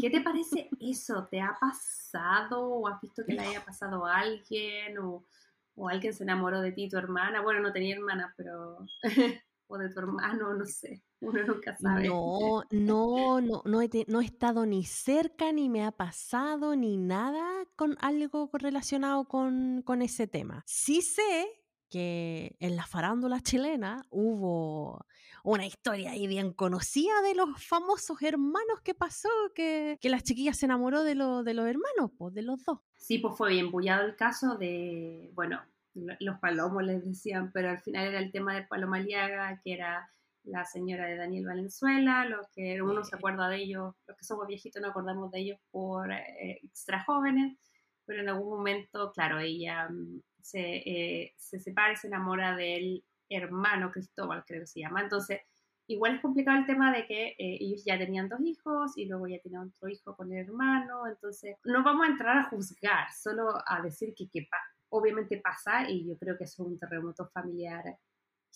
[0.01, 1.27] ¿Qué te parece eso?
[1.31, 5.27] ¿Te ha pasado o has visto que le haya pasado a alguien o,
[5.75, 7.43] o alguien se enamoró de ti, tu hermana?
[7.43, 8.79] Bueno, no tenía hermana, pero...
[9.71, 11.03] o de tu hermano, no sé.
[11.21, 12.09] Uno nunca sabe.
[12.09, 16.97] No, no, no, no he, no he estado ni cerca, ni me ha pasado, ni
[16.97, 20.65] nada con algo relacionado con, con ese tema.
[20.67, 21.60] Sí sé
[21.91, 25.05] que en la farándula chilena hubo
[25.45, 30.55] una historia ahí bien conocida de los famosos hermanos que pasó, que, que la chiquilla
[30.55, 32.79] se enamoró de, lo- de los hermanos, pues de los dos.
[32.97, 35.61] Sí, pues fue bien bullado el caso de, bueno,
[35.95, 39.73] lo- los palomos les decían, pero al final era el tema de Paloma Aliaga, que
[39.75, 40.11] era
[40.45, 44.47] la señora de Daniel Valenzuela, los que uno se acuerda de ellos, los que somos
[44.47, 47.59] viejitos no acordamos de ellos por eh, extra jóvenes,
[48.07, 53.05] pero en algún momento, claro, ella mm, se, eh, se separa y se enamora del
[53.29, 55.03] hermano Cristóbal, creo que se llama.
[55.03, 55.41] Entonces,
[55.87, 59.27] igual es complicado el tema de que eh, ellos ya tenían dos hijos y luego
[59.29, 63.55] ya tenían otro hijo con el hermano, entonces no vamos a entrar a juzgar, solo
[63.67, 64.57] a decir que, que pa-
[64.89, 67.99] obviamente pasa y yo creo que es un terremoto familiar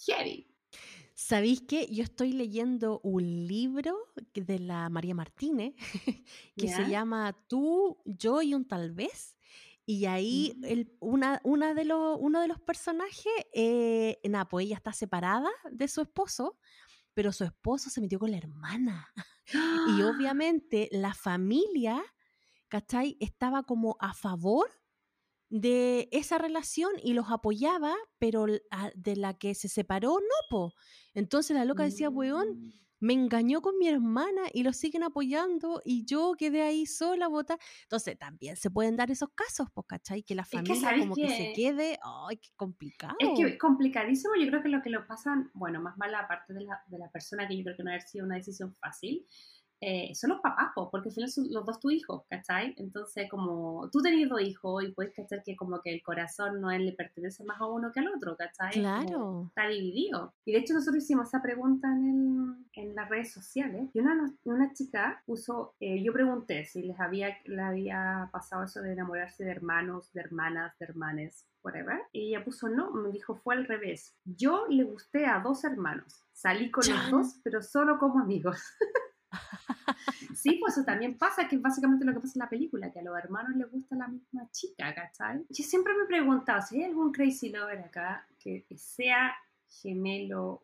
[0.06, 0.50] heavy.
[1.14, 1.86] ¿Sabéis qué?
[1.92, 3.96] Yo estoy leyendo un libro
[4.34, 5.74] de la María Martínez
[6.56, 9.33] que se llama Tú, yo y un tal vez.
[9.86, 14.76] Y ahí el, una, una de los, uno de los personajes, eh, nada, pues ella
[14.76, 16.58] está separada de su esposo,
[17.12, 19.08] pero su esposo se metió con la hermana.
[19.98, 22.02] Y obviamente la familia,
[22.68, 23.18] ¿cachai?
[23.20, 24.70] Estaba como a favor
[25.50, 30.72] de esa relación y los apoyaba, pero a- de la que se separó, no, po.
[31.12, 32.72] Entonces la loca decía, weón, Mm.
[33.04, 37.58] Me engañó con mi hermana y lo siguen apoyando y yo quedé ahí sola, bota.
[37.82, 40.22] Entonces también se pueden dar esos casos, pues, ¿cachai?
[40.22, 43.14] Que la que, familia ¿sabéis como que se quede, ay, qué complicado.
[43.18, 46.26] Es que es complicadísimo, yo creo que lo que lo pasan, bueno, más mal la
[46.26, 48.74] parte de la, de la persona, que yo creo que no ha sido una decisión
[48.74, 49.26] fácil,
[49.86, 52.74] eh, son los papás, po, porque al final son los dos tus hijos, ¿cachai?
[52.78, 56.70] Entonces, como tú tenías dos hijos y puedes cachar que como que el corazón no
[56.70, 58.72] es- le pertenece más a uno que al otro, ¿cachai?
[58.82, 59.44] Como Claro.
[59.48, 60.32] está dividido.
[60.44, 62.04] Y de hecho nosotros hicimos esa pregunta en,
[62.74, 66.98] el- en las redes sociales y una, una chica puso, eh, yo pregunté si les
[67.00, 72.00] había, le había pasado eso de enamorarse de hermanos, de hermanas, de hermanes, whatever.
[72.12, 74.14] Y ella puso no, me dijo fue al revés.
[74.24, 78.58] Yo le gusté a dos hermanos, salí con los dos, pero solo como amigos.
[80.36, 82.98] Sí, pues eso también pasa, que es básicamente lo que pasa en la película, que
[82.98, 85.46] a los hermanos les gusta la misma chica, ¿cachai?
[85.48, 89.34] Yo siempre me he preguntado si hay algún crazy lover acá que sea
[89.80, 90.62] gemelo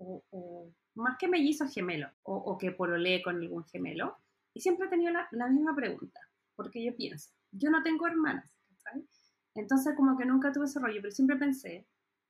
[0.00, 4.16] o, o más que mellizo gemelo, o, o que pololee con algún gemelo.
[4.54, 6.20] Y siempre he tenido la, la misma pregunta,
[6.56, 9.06] porque yo pienso, yo no tengo hermanas, ¿cachai?
[9.54, 11.86] Entonces como que nunca tuve ese rollo, pero siempre pensé,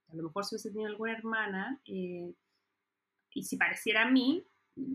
[0.08, 2.34] a lo mejor si hubiese tenido alguna hermana, eh,
[3.32, 4.44] y si pareciera a mí,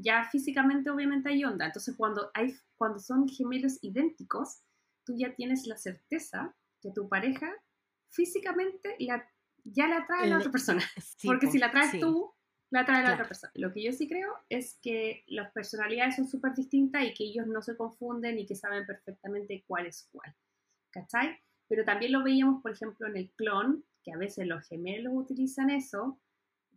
[0.01, 1.65] ya físicamente obviamente hay onda.
[1.65, 4.61] Entonces cuando, hay, cuando son gemelos idénticos,
[5.05, 7.51] tú ya tienes la certeza que tu pareja
[8.09, 9.27] físicamente la,
[9.63, 10.81] ya la atrae a la otra persona.
[11.17, 11.99] Sí, Porque po, si la traes sí.
[11.99, 12.31] tú,
[12.71, 13.15] la atrae a la Claro.
[13.15, 13.51] otra persona.
[13.55, 17.47] Lo que yo sí creo es que las personalidades son súper distintas y que ellos
[17.47, 20.35] no se confunden y que saben perfectamente cuál es cuál.
[20.91, 21.37] ¿Cachai?
[21.67, 25.69] Pero también lo veíamos, por ejemplo, en el clon, que a veces los gemelos utilizan
[25.69, 26.19] eso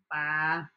[0.08, 0.74] para,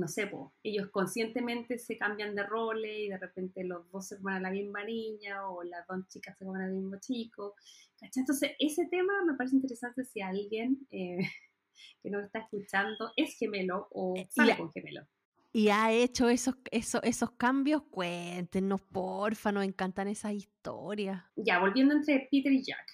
[0.00, 4.16] no sé, po, ellos conscientemente se cambian de roles y de repente los dos se
[4.16, 7.54] comen a la misma niña o las dos chicas se comen al mismo chico.
[8.00, 8.22] ¿Cachai?
[8.22, 11.18] Entonces, ese tema me parece interesante si alguien eh,
[12.02, 15.06] que nos está escuchando es gemelo o Eh, sale con gemelo.
[15.52, 21.24] Y ha hecho esos, esos, esos cambios, cuéntenos, porfa, nos encantan esas historias.
[21.36, 22.86] Ya, volviendo entre Peter y Jack.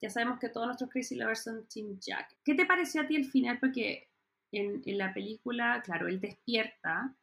[0.00, 2.36] Ya sabemos que todos nuestros Crazy Lovers son Team Jack.
[2.44, 3.58] ¿Qué te pareció a ti el final?
[3.58, 4.08] Porque
[4.58, 7.14] en, en la película, claro, él despierta,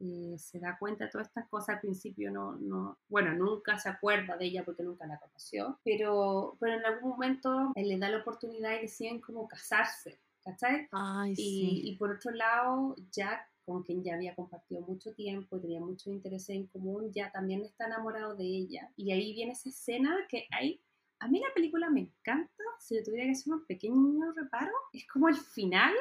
[0.00, 1.76] eh, se da cuenta de todas estas cosas.
[1.76, 6.56] Al principio no, no, bueno, nunca se acuerda de ella porque nunca la conoció, pero,
[6.58, 10.88] pero en algún momento él le da la oportunidad y deciden como casarse, ¿cachai?
[10.92, 11.80] Ay, Y, sí.
[11.84, 16.08] y por otro lado, Jack, con quien ya había compartido mucho tiempo y tenía muchos
[16.08, 18.90] intereses en común, ya también está enamorado de ella.
[18.96, 20.80] Y ahí viene esa escena que hay...
[21.22, 25.06] A mí la película me encanta, si le tuviera que hacer un pequeño reparo, es
[25.06, 25.92] como el final,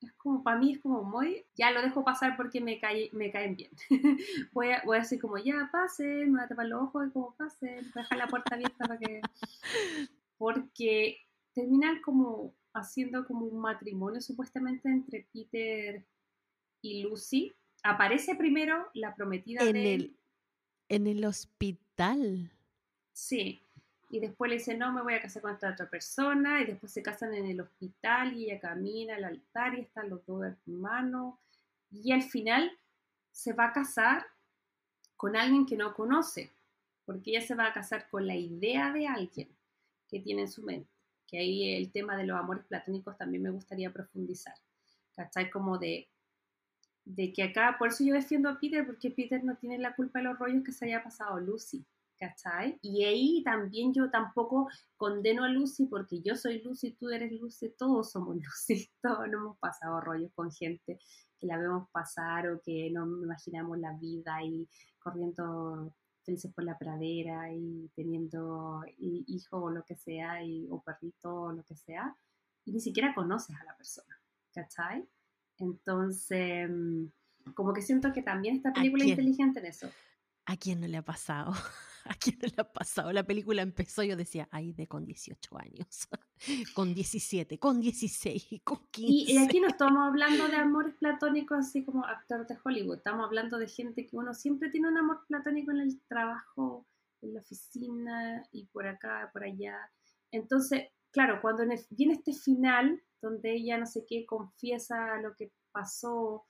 [0.00, 3.30] es como, para mí es como muy, ya lo dejo pasar porque me, cae, me
[3.30, 3.70] caen bien.
[4.52, 7.10] voy, a, voy a decir como, ya, pasen, me voy a tapar los ojos y
[7.12, 9.20] como, pasen, voy a dejar la puerta abierta para que...
[10.38, 11.18] Porque
[11.54, 16.04] terminan como haciendo como un matrimonio supuestamente entre Peter
[16.82, 17.56] y Lucy.
[17.82, 20.16] Aparece primero la prometida En de el,
[20.90, 22.52] en el hospital.
[23.12, 23.65] Sí.
[24.08, 26.62] Y después le dice, no, me voy a casar con esta otra persona.
[26.62, 30.24] Y después se casan en el hospital y ella camina al altar y están los
[30.26, 31.34] dos hermanos.
[31.90, 32.70] Y al final
[33.32, 34.26] se va a casar
[35.16, 36.52] con alguien que no conoce.
[37.04, 39.48] Porque ella se va a casar con la idea de alguien
[40.08, 40.90] que tiene en su mente.
[41.26, 44.54] Que ahí el tema de los amores platónicos también me gustaría profundizar.
[45.16, 45.50] ¿Cachai?
[45.50, 46.08] Como de,
[47.04, 50.18] de que acá, por eso yo defiendo a Peter, porque Peter no tiene la culpa
[50.18, 51.84] de los rollos que se haya pasado Lucy.
[52.18, 52.78] ¿Cachai?
[52.82, 57.74] Y ahí también yo tampoco condeno a Lucy porque yo soy Lucy, tú eres Lucy,
[57.76, 60.98] todos somos Lucy, todos nos hemos pasado rollos con gente
[61.38, 65.94] que la vemos pasar o que no imaginamos la vida y corriendo
[66.24, 71.52] felices por la pradera y teniendo hijo o lo que sea, y, o perrito o
[71.52, 72.16] lo que sea,
[72.64, 74.20] y ni siquiera conoces a la persona,
[74.52, 75.08] ¿cachai?
[75.58, 76.68] Entonces,
[77.54, 79.90] como que siento que también esta película es inteligente en eso.
[80.46, 81.52] ¿A quién no le ha pasado?
[82.10, 83.12] ¿A quién no le ha pasado?
[83.12, 86.08] La película empezó, yo decía, ay, de con 18 años,
[86.74, 89.12] con 17, con 16, con 15.
[89.12, 93.26] Y, y, aquí no estamos hablando de amores platónicos así como actor de Hollywood, estamos
[93.26, 96.86] hablando de gente que uno siempre tiene un amor platónico en el trabajo,
[97.22, 99.76] en la oficina y por acá, por allá.
[100.30, 105.52] Entonces, claro, cuando el, viene este final, donde ella no sé qué confiesa lo que
[105.72, 106.46] pasó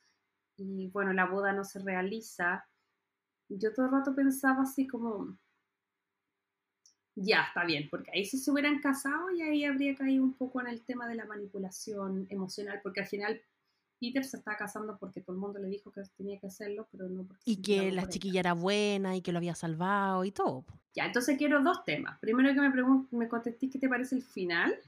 [0.57, 2.67] y bueno, la boda no se realiza,
[3.49, 5.39] yo todo el rato pensaba así como,
[7.19, 10.61] Ya, está bien, porque ahí sí se hubieran casado y ahí habría caído un poco
[10.61, 13.41] en el tema de la manipulación emocional, porque al final
[13.99, 17.09] Peter se está casando porque todo el mundo le dijo que tenía que hacerlo, pero
[17.09, 17.43] no porque...
[17.47, 20.67] Y que la chiquilla era buena y que lo había salvado y todo.
[20.95, 22.19] Ya, entonces quiero dos temas.
[22.21, 24.79] Primero que me, me contesté qué te parece el final,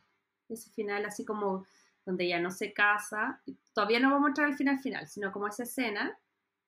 [0.50, 1.66] ese final así como
[2.05, 3.40] donde ella no se casa,
[3.72, 6.18] todavía no voy a mostrar el final final, sino como esa escena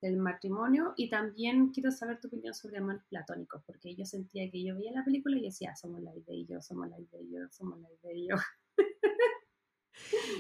[0.01, 4.65] del matrimonio y también quiero saber tu opinión sobre amores platónicos, porque yo sentía que
[4.65, 7.31] yo veía la película y decía, somos la idea y yo, somos la idea y
[7.31, 8.37] yo, somos la idea y yo.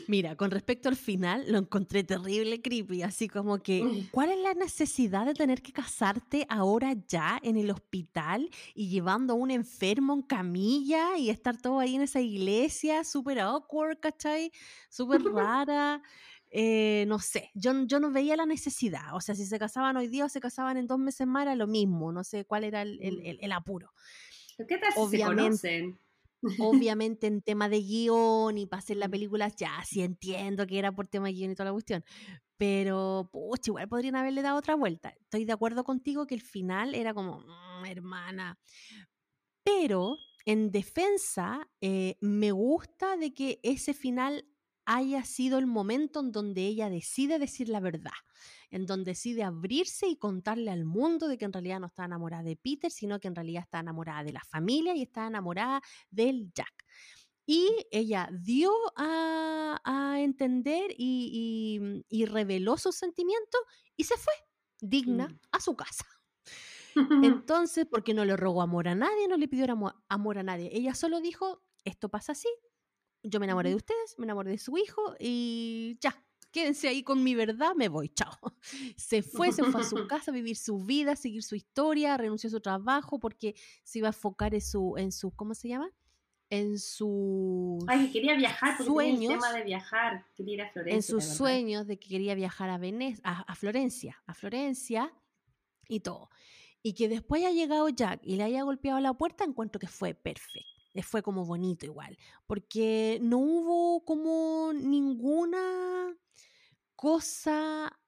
[0.06, 3.80] Mira, con respecto al final, lo encontré terrible creepy, así como que,
[4.12, 9.34] ¿cuál es la necesidad de tener que casarte ahora ya en el hospital y llevando
[9.34, 14.50] a un enfermo en camilla y estar todo ahí en esa iglesia, súper awkward, ¿cachai?
[14.88, 16.02] Súper rara.
[16.50, 19.14] Eh, no sé, yo, yo no veía la necesidad.
[19.14, 21.54] O sea, si se casaban hoy día o se casaban en dos meses más era
[21.54, 22.12] lo mismo.
[22.12, 23.92] No sé cuál era el, el, el, apuro.
[24.68, 26.00] ¿Qué tal si Obviamente, se conocen?
[26.60, 30.90] Obviamente en tema de guion y para hacer la película, ya sí entiendo que era
[30.90, 32.04] por tema de guion y toda la cuestión.
[32.56, 35.14] Pero, pucha, igual podrían haberle dado otra vuelta.
[35.20, 38.58] Estoy de acuerdo contigo que el final era como, mm, hermana.
[39.62, 44.44] Pero en defensa, eh, me gusta de que ese final
[44.92, 48.10] haya sido el momento en donde ella decide decir la verdad,
[48.70, 52.42] en donde decide abrirse y contarle al mundo de que en realidad no está enamorada
[52.42, 55.80] de Peter, sino que en realidad está enamorada de la familia y está enamorada
[56.10, 56.86] del Jack.
[57.46, 63.60] Y ella dio a, entender y, reveló sus sentimientos
[63.96, 64.34] y se fue
[64.80, 65.38] digna mm.
[65.52, 66.04] a su casa.
[67.22, 69.66] Entonces, porque no le rogó amor a nadie, no le pidió
[70.08, 70.68] amor a nadie.
[70.72, 72.48] Ella solo dijo, esto pasa así,
[73.22, 76.14] yo me enamoré de ustedes, me enamoré de su hijo y ya,
[76.50, 78.32] quédense ahí con mi verdad, me voy, chao.
[78.96, 82.16] Se fue, se fue a su casa a vivir su vida, a seguir su historia,
[82.16, 85.68] renunció a su trabajo porque se iba a enfocar en su, en su ¿cómo se
[85.68, 85.90] llama?
[86.50, 90.70] En sus Ay, quería viajar, porque sueños, tenía el tema de viajar, quería ir a
[90.70, 90.96] Florencia.
[90.96, 95.14] En sus sueños de que quería viajar a, Venez a, a Florencia, a Florencia
[95.88, 96.28] y todo.
[96.82, 100.14] Y que después haya llegado Jack y le haya golpeado la puerta, encuentro que fue
[100.14, 106.16] perfecto fue como bonito igual, porque no hubo como ninguna
[106.96, 107.98] cosa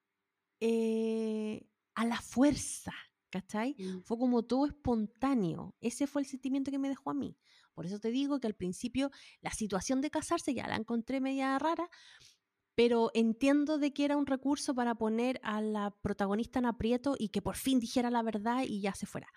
[0.61, 2.93] eh, a la fuerza,
[3.31, 3.75] ¿cachai?
[3.79, 4.03] Mm.
[4.03, 5.75] Fue como todo espontáneo.
[5.81, 7.37] Ese fue el sentimiento que me dejó a mí.
[7.75, 9.11] Por eso te digo que al principio
[9.41, 11.89] la situación de casarse ya la encontré media rara,
[12.75, 17.29] pero entiendo de que era un recurso para poner a la protagonista en aprieto y
[17.29, 19.29] que por fin dijera la verdad y ya se fuera.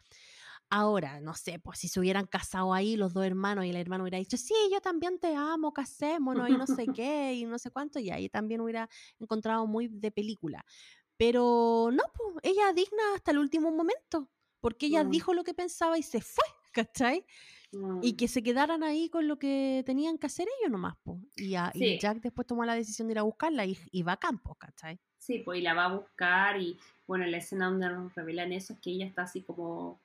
[0.69, 4.03] Ahora, no sé, pues si se hubieran casado ahí los dos hermanos y el hermano
[4.03, 7.69] hubiera dicho, sí, yo también te amo, casémonos y no sé qué, y no sé
[7.71, 8.89] cuánto, y ahí también hubiera
[9.19, 10.65] encontrado muy de película.
[11.17, 14.29] Pero no, pues ella digna hasta el último momento,
[14.59, 15.09] porque ella mm.
[15.11, 16.43] dijo lo que pensaba y se fue,
[16.73, 17.25] ¿cachai?
[18.01, 18.17] Y mm.
[18.17, 21.19] que se quedaran ahí con lo que tenían que hacer ellos nomás, pues.
[21.35, 21.51] Y,
[21.99, 24.99] Jack después tomó la decisión de ir a buscarla y, y va a campo, ¿cachai?
[25.25, 26.77] Sí, pues y la va a buscar y
[27.07, 29.99] bueno, la escena donde nos revelan eso es que ella está así como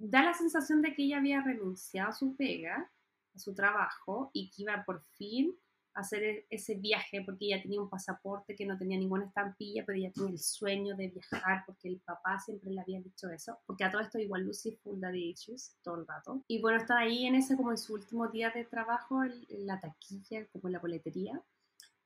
[0.00, 2.90] da la sensación de que ella había renunciado a su pega,
[3.34, 5.54] a su trabajo, y que iba por fin
[5.94, 9.84] a hacer e-, ese viaje porque ella tenía un pasaporte que no tenía ninguna estampilla,
[9.84, 13.58] pero ella tenía el sueño de viajar porque el papá siempre le había dicho eso,
[13.66, 16.42] porque a todo esto igual Lucy full daddy issues todo el rato.
[16.48, 19.78] Y bueno, está ahí en ese como en su último día de trabajo, en, la
[19.80, 21.42] taquilla, como en la boletería,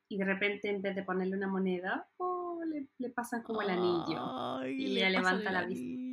[0.09, 2.61] y de repente en vez de ponerle una moneda, oh,
[2.99, 6.04] le, pasan como el anillo y le, levanta la vista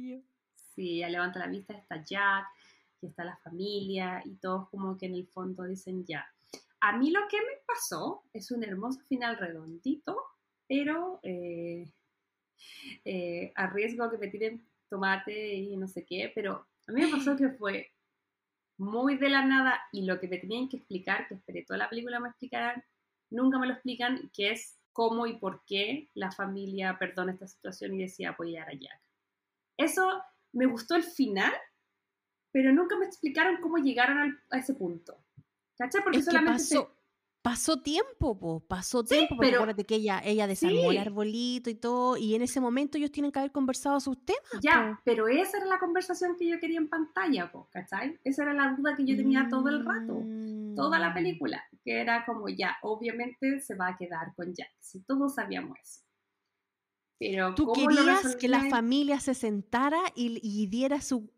[0.82, 2.48] si ella levanta la vista, está Jack,
[3.02, 6.26] y está la familia, y todos como que en el fondo dicen ya.
[6.80, 10.18] A mí lo que me pasó es un hermoso final redondito,
[10.68, 11.92] pero eh,
[13.06, 17.12] eh, a riesgo que me tiren tomate y no sé qué, pero a mí me
[17.12, 17.92] pasó que fue
[18.78, 21.90] muy de la nada y lo que me tenían que explicar, que esperé toda la
[21.90, 22.84] película me explicaran,
[23.30, 27.94] nunca me lo explican, que es cómo y por qué la familia perdona esta situación
[27.94, 29.00] y decide apoyar a Jack.
[29.78, 31.54] Eso me gustó el final,
[32.52, 35.18] pero nunca me explicaron cómo llegaron a ese punto.
[35.78, 36.04] ¿Cachai?
[36.04, 36.96] Porque solamente pasó,
[37.42, 42.18] pasó tiempo, po, pasó tiempo, pero acuérdate que ella, ella desarmó el arbolito y todo,
[42.18, 44.62] y en ese momento ellos tienen que haber conversado sus temas.
[44.62, 48.20] Ya, pero esa era la conversación que yo quería en pantalla, po, ¿cachai?
[48.24, 50.24] Esa era la duda que yo tenía todo el rato,
[50.76, 51.14] toda la mm.
[51.14, 55.78] película, que era como ya, obviamente se va a quedar con Jack, si todos sabíamos
[55.80, 56.02] eso.
[57.56, 61.30] Tú querías que la familia se sentara y, diera su,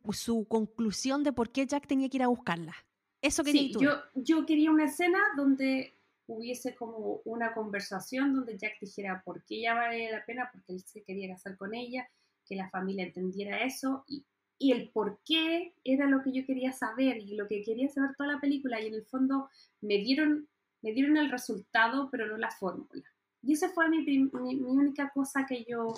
[0.47, 2.73] conclusión de por qué Jack tenía que ir a buscarla.
[3.22, 5.97] Eso quería sí, Yo, yo quería una escena donde
[6.27, 10.81] hubiese como una conversación donde Jack dijera por qué ella vale la pena, porque él
[10.81, 12.10] se quería casar con ella,
[12.45, 14.26] que la familia entendiera eso y,
[14.57, 18.11] y el por qué era lo que yo quería saber y lo que quería saber
[18.18, 19.49] toda la película y en el fondo
[19.81, 20.47] me dieron,
[20.81, 23.03] me dieron el resultado pero no la fórmula.
[23.44, 25.94] Y esa fue mi, mi, única cosa que yo,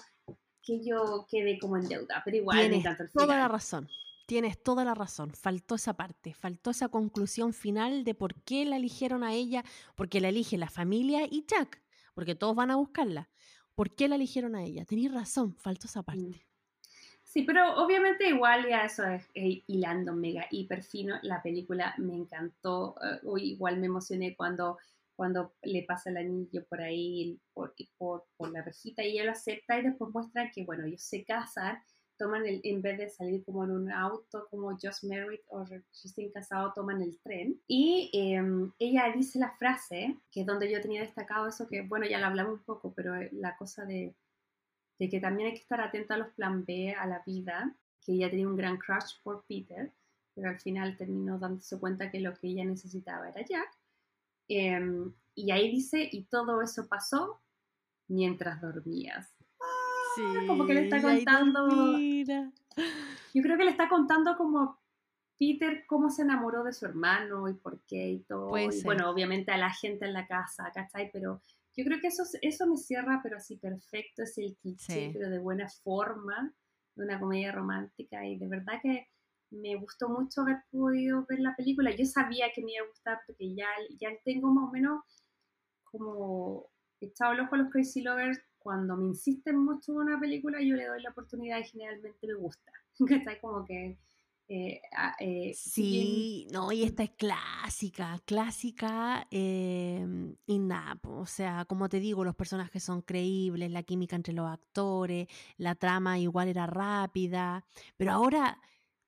[0.61, 3.87] que yo quedé como en deuda, pero igual Tienes me encanta el toda la razón.
[4.27, 8.77] Tienes toda la razón, faltó esa parte, faltó esa conclusión final de por qué la
[8.77, 9.63] eligieron a ella,
[9.95, 11.83] porque la elige la familia y Jack,
[12.15, 13.29] porque todos van a buscarla.
[13.75, 14.83] ¿Por qué la eligieron a ella?
[14.83, 16.47] Tenéis razón, faltó esa parte.
[17.35, 21.17] Sí, pero obviamente igual ya eso es hilando mega hiper fino.
[21.21, 22.95] La película me encantó.
[23.23, 24.77] Uh, igual me emocioné cuando,
[25.15, 29.31] cuando le pasa el anillo por ahí, por, por, por la rejita y ella lo
[29.31, 31.81] acepta y después muestra que, bueno, ellos se casan
[32.17, 35.65] toman el, en vez de salir como en un auto como Just Married o
[36.33, 37.61] casado, toman el tren.
[37.67, 42.05] Y em, ella dice la frase, que es donde yo tenía destacado eso, que bueno,
[42.05, 44.15] ya lo hablamos un poco, pero eh, la cosa de,
[44.99, 48.13] de que también hay que estar atenta a los plan B, a la vida, que
[48.13, 49.91] ella tenía un gran crush por Peter,
[50.33, 53.69] pero al final terminó dándose cuenta que lo que ella necesitaba era Jack.
[54.47, 57.41] Em, y ahí dice, y todo eso pasó
[58.07, 59.35] mientras dormías
[60.47, 61.97] como que le está contando.
[63.33, 64.79] Yo creo que le está contando como
[65.37, 68.57] Peter cómo se enamoró de su hermano y por qué y todo.
[68.57, 71.09] Y bueno, obviamente a la gente en la casa, ¿cachai?
[71.11, 71.41] Pero
[71.75, 75.39] yo creo que eso, eso me cierra, pero así perfecto, es el cliché, pero de
[75.39, 76.53] buena forma,
[76.95, 78.25] de una comedia romántica.
[78.25, 79.09] Y de verdad que
[79.51, 81.95] me gustó mucho haber podido ver la película.
[81.95, 83.67] Yo sabía que me iba a gustar porque ya,
[83.99, 85.03] ya tengo más o menos
[85.83, 86.69] como
[86.99, 90.75] echado el ojo a los Crazy Lovers cuando me insisten mucho en una película, yo
[90.75, 92.71] le doy la oportunidad y generalmente me gusta.
[93.09, 93.99] está como que...
[94.47, 94.79] Eh,
[95.19, 101.99] eh, sí, no, y esta es clásica, clásica em, y nada, o sea, como te
[101.99, 105.27] digo, los personajes son creíbles, la química entre los actores,
[105.57, 107.65] la trama igual era rápida,
[107.97, 108.61] pero ahora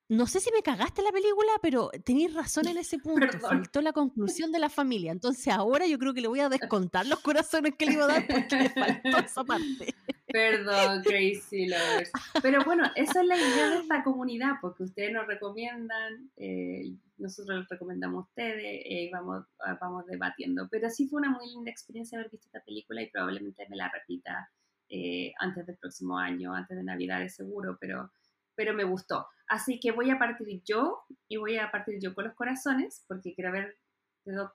[0.10, 3.40] no sé si me cagaste la película, pero tenéis razón en ese punto.
[3.40, 5.12] Faltó la conclusión de la familia.
[5.12, 8.08] Entonces ahora yo creo que le voy a descontar los corazones que le iba a
[8.08, 9.94] dar porque le faltó esa parte.
[10.28, 12.12] Perdón, Crazy Lovers.
[12.42, 17.60] Pero bueno, esa es la idea de esta comunidad, porque ustedes nos recomiendan, eh, nosotros
[17.60, 20.68] les recomendamos a ustedes y eh, vamos, ah, vamos debatiendo.
[20.70, 23.90] Pero sí fue una muy linda experiencia haber visto esta película y probablemente me la
[23.90, 24.52] repita
[24.90, 28.12] eh, antes del próximo año, antes de Navidad, de seguro, pero
[28.58, 29.28] pero me gustó.
[29.48, 33.34] Así que voy a partir yo y voy a partir yo con los corazones, porque
[33.34, 33.78] quiero ver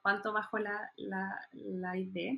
[0.03, 2.35] cuánto bajo la, la, idea.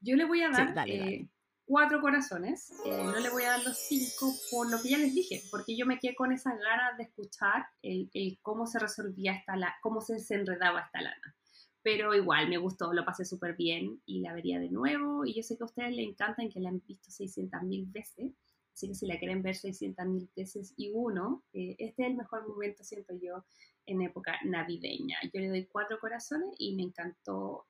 [0.00, 1.28] Yo le voy a dar eh,
[1.64, 5.14] cuatro corazones, eh, no le voy a dar los cinco por lo que ya les
[5.14, 8.10] dije, porque yo me quedé con esas ganas de escuchar el,
[8.42, 11.36] cómo se resolvía esta la, cómo se desenredaba esta lana.
[11.84, 15.24] Pero igual me gustó, lo pasé súper bien y la vería de nuevo.
[15.24, 18.32] Y yo sé que a ustedes les encantan, que la han visto 600 mil veces.
[18.74, 22.48] Así que si la quieren ver 600.000 veces y uno, eh, este es el mejor
[22.48, 23.44] momento, siento yo,
[23.86, 25.18] en época navideña.
[25.32, 27.66] Yo le doy cuatro corazones y me encantó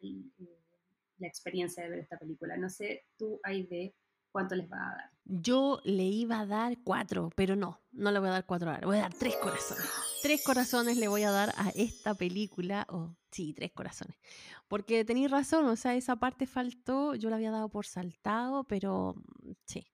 [1.19, 2.57] la experiencia de ver esta película.
[2.57, 3.95] No sé, tú, Aide,
[4.31, 5.11] ¿cuánto les va a dar?
[5.25, 8.87] Yo le iba a dar cuatro, pero no, no le voy a dar cuatro ahora,
[8.87, 9.89] voy a dar tres corazones.
[10.23, 14.17] Tres corazones le voy a dar a esta película, oh, sí, tres corazones.
[14.69, 19.15] Porque tenéis razón, o sea, esa parte faltó, yo la había dado por saltado, pero
[19.17, 19.87] mm, sí,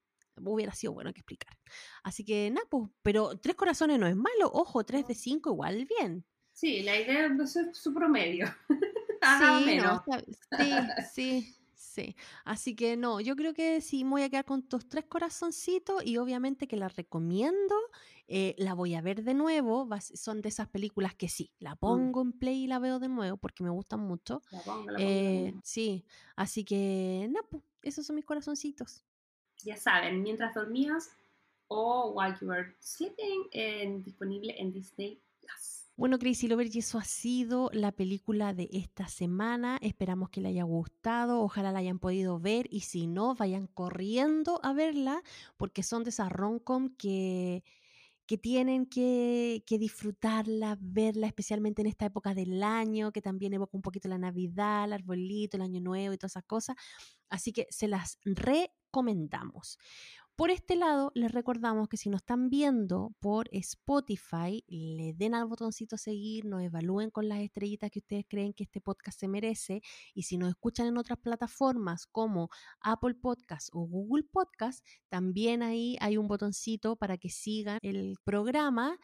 [0.44, 1.56] hubiera sido bueno que explicar.
[2.02, 5.86] Así que, nada, pues, pero tres corazones no es malo, ojo, tres de cinco igual
[5.86, 6.24] bien.
[6.58, 8.46] Sí, la idea es su promedio.
[9.22, 9.80] sí,
[11.14, 12.16] sí, sí, sí.
[12.44, 16.04] Así que no, yo creo que sí me voy a quedar con estos tres corazoncitos
[16.04, 17.76] y obviamente que la recomiendo.
[18.26, 19.88] Eh, la voy a ver de nuevo.
[20.00, 21.78] son de esas películas que sí, la mm.
[21.78, 24.42] pongo en play y la veo de nuevo porque me gustan mucho.
[24.98, 26.04] Eh, sí,
[26.36, 29.04] así que, nada, pues, esos son mis corazoncitos
[29.64, 31.10] ya saben, mientras dormías
[31.68, 35.78] o while you were sleeping, disponible en Disney Plus.
[35.98, 39.78] Bueno, Crazy Lover, y eso ha sido la película de esta semana.
[39.82, 44.60] Esperamos que le haya gustado, ojalá la hayan podido ver y si no, vayan corriendo
[44.62, 45.22] a verla
[45.56, 47.64] porque son de esas rom-com que,
[48.26, 53.76] que tienen que, que, disfrutarla, verla, especialmente en esta época del año, que también evoca
[53.76, 56.76] un poquito la Navidad, el arbolito, el Año Nuevo y todas esas cosas.
[57.28, 58.20] Así que se las
[58.88, 59.78] recomendamos.
[60.34, 65.46] Por este lado, les recordamos que si nos están viendo por Spotify, le den al
[65.46, 69.82] botoncito seguir, nos evalúen con las estrellitas que ustedes creen que este podcast se merece.
[70.14, 72.50] Y si nos escuchan en otras plataformas como
[72.80, 78.96] Apple Podcast o Google Podcast, también ahí hay un botoncito para que sigan el programa.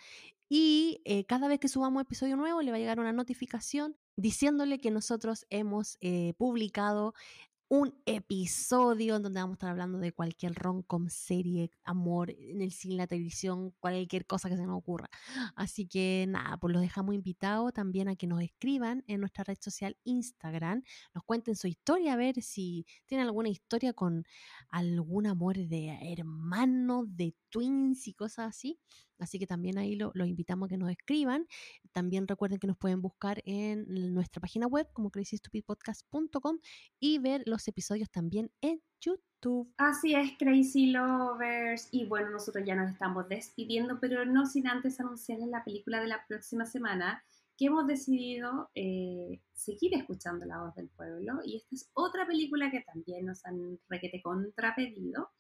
[0.49, 4.79] Y eh, cada vez que subamos episodio nuevo, le va a llegar una notificación diciéndole
[4.79, 7.13] que nosotros hemos eh, publicado
[7.69, 12.73] un episodio en donde vamos a estar hablando de cualquier rom-com, serie, amor, en el
[12.73, 15.09] cine, la televisión, cualquier cosa que se nos ocurra.
[15.57, 19.57] Así que nada, pues los dejamos invitados también a que nos escriban en nuestra red
[19.61, 20.83] social Instagram,
[21.15, 24.25] nos cuenten su historia, a ver si tienen alguna historia con
[24.69, 28.81] algún amor de hermano, de twins y cosas así.
[29.21, 31.47] Así que también ahí los lo invitamos a que nos escriban.
[31.93, 36.59] También recuerden que nos pueden buscar en nuestra página web como crazystupidpodcast.com
[36.99, 39.73] y ver los episodios también en YouTube.
[39.77, 41.89] Así es, Crazy Lovers.
[41.93, 46.09] Y bueno, nosotros ya nos estamos despidiendo, pero no sin antes anunciarles la película de
[46.09, 47.23] la próxima semana
[47.57, 51.39] que hemos decidido eh, seguir escuchando la voz del pueblo.
[51.45, 55.31] Y esta es otra película que también nos han requete contrapedido.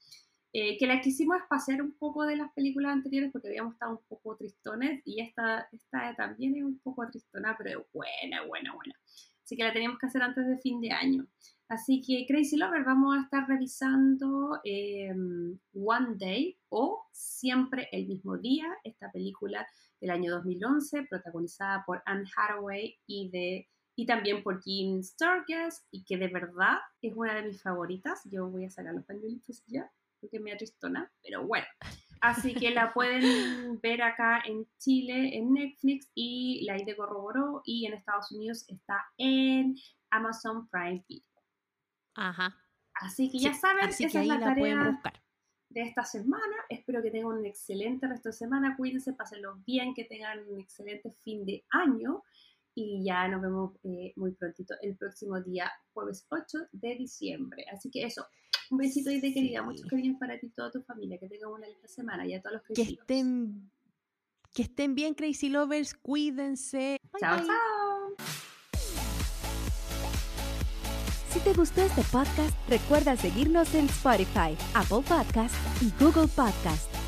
[0.56, 4.04] Eh, que la quisimos espaciar un poco de las películas anteriores porque habíamos estado un
[4.08, 8.94] poco tristones y esta, esta también es un poco tristona, pero es buena, buena, buena.
[9.42, 11.26] Así que la teníamos que hacer antes de fin de año.
[11.66, 18.38] Así que Crazy Lover, vamos a estar revisando em, One Day o Siempre el mismo
[18.38, 19.66] día, esta película
[20.00, 26.04] del año 2011, protagonizada por Anne Hathaway y, de, y también por Jean Sturges, y
[26.04, 28.20] que de verdad es una de mis favoritas.
[28.30, 29.90] Yo voy a sacar los pañuelitos ya
[30.28, 31.66] que me tristona, pero bueno.
[32.20, 33.20] Así que la pueden
[33.82, 39.04] ver acá en Chile, en Netflix, y la ID corroboró, y en Estados Unidos está
[39.18, 39.76] en
[40.10, 41.42] Amazon Prime Video.
[42.14, 42.56] Ajá.
[42.94, 45.00] Así que ya saben, esa es la, tarea
[45.68, 46.56] de esta semana.
[46.68, 48.76] Espero que tengan un excelente resto de semana.
[48.76, 52.22] Cuídense, pásenlo bien, que tengan un excelente fin de año.
[52.76, 57.66] Y ya nos vemos eh, muy prontito el próximo día, jueves 8 de diciembre.
[57.72, 58.26] Así que eso,
[58.70, 61.50] un besito y de querida, muchos cariños para ti y toda tu familia, que tengan
[61.52, 63.70] una linda semana y a todos los que estén
[64.54, 66.98] Que estén bien, Crazy Lovers, cuídense.
[67.18, 68.14] chao, chao.
[71.30, 77.03] Si te gustó este podcast, recuerda seguirnos en Spotify, Apple Podcast y Google Podcast.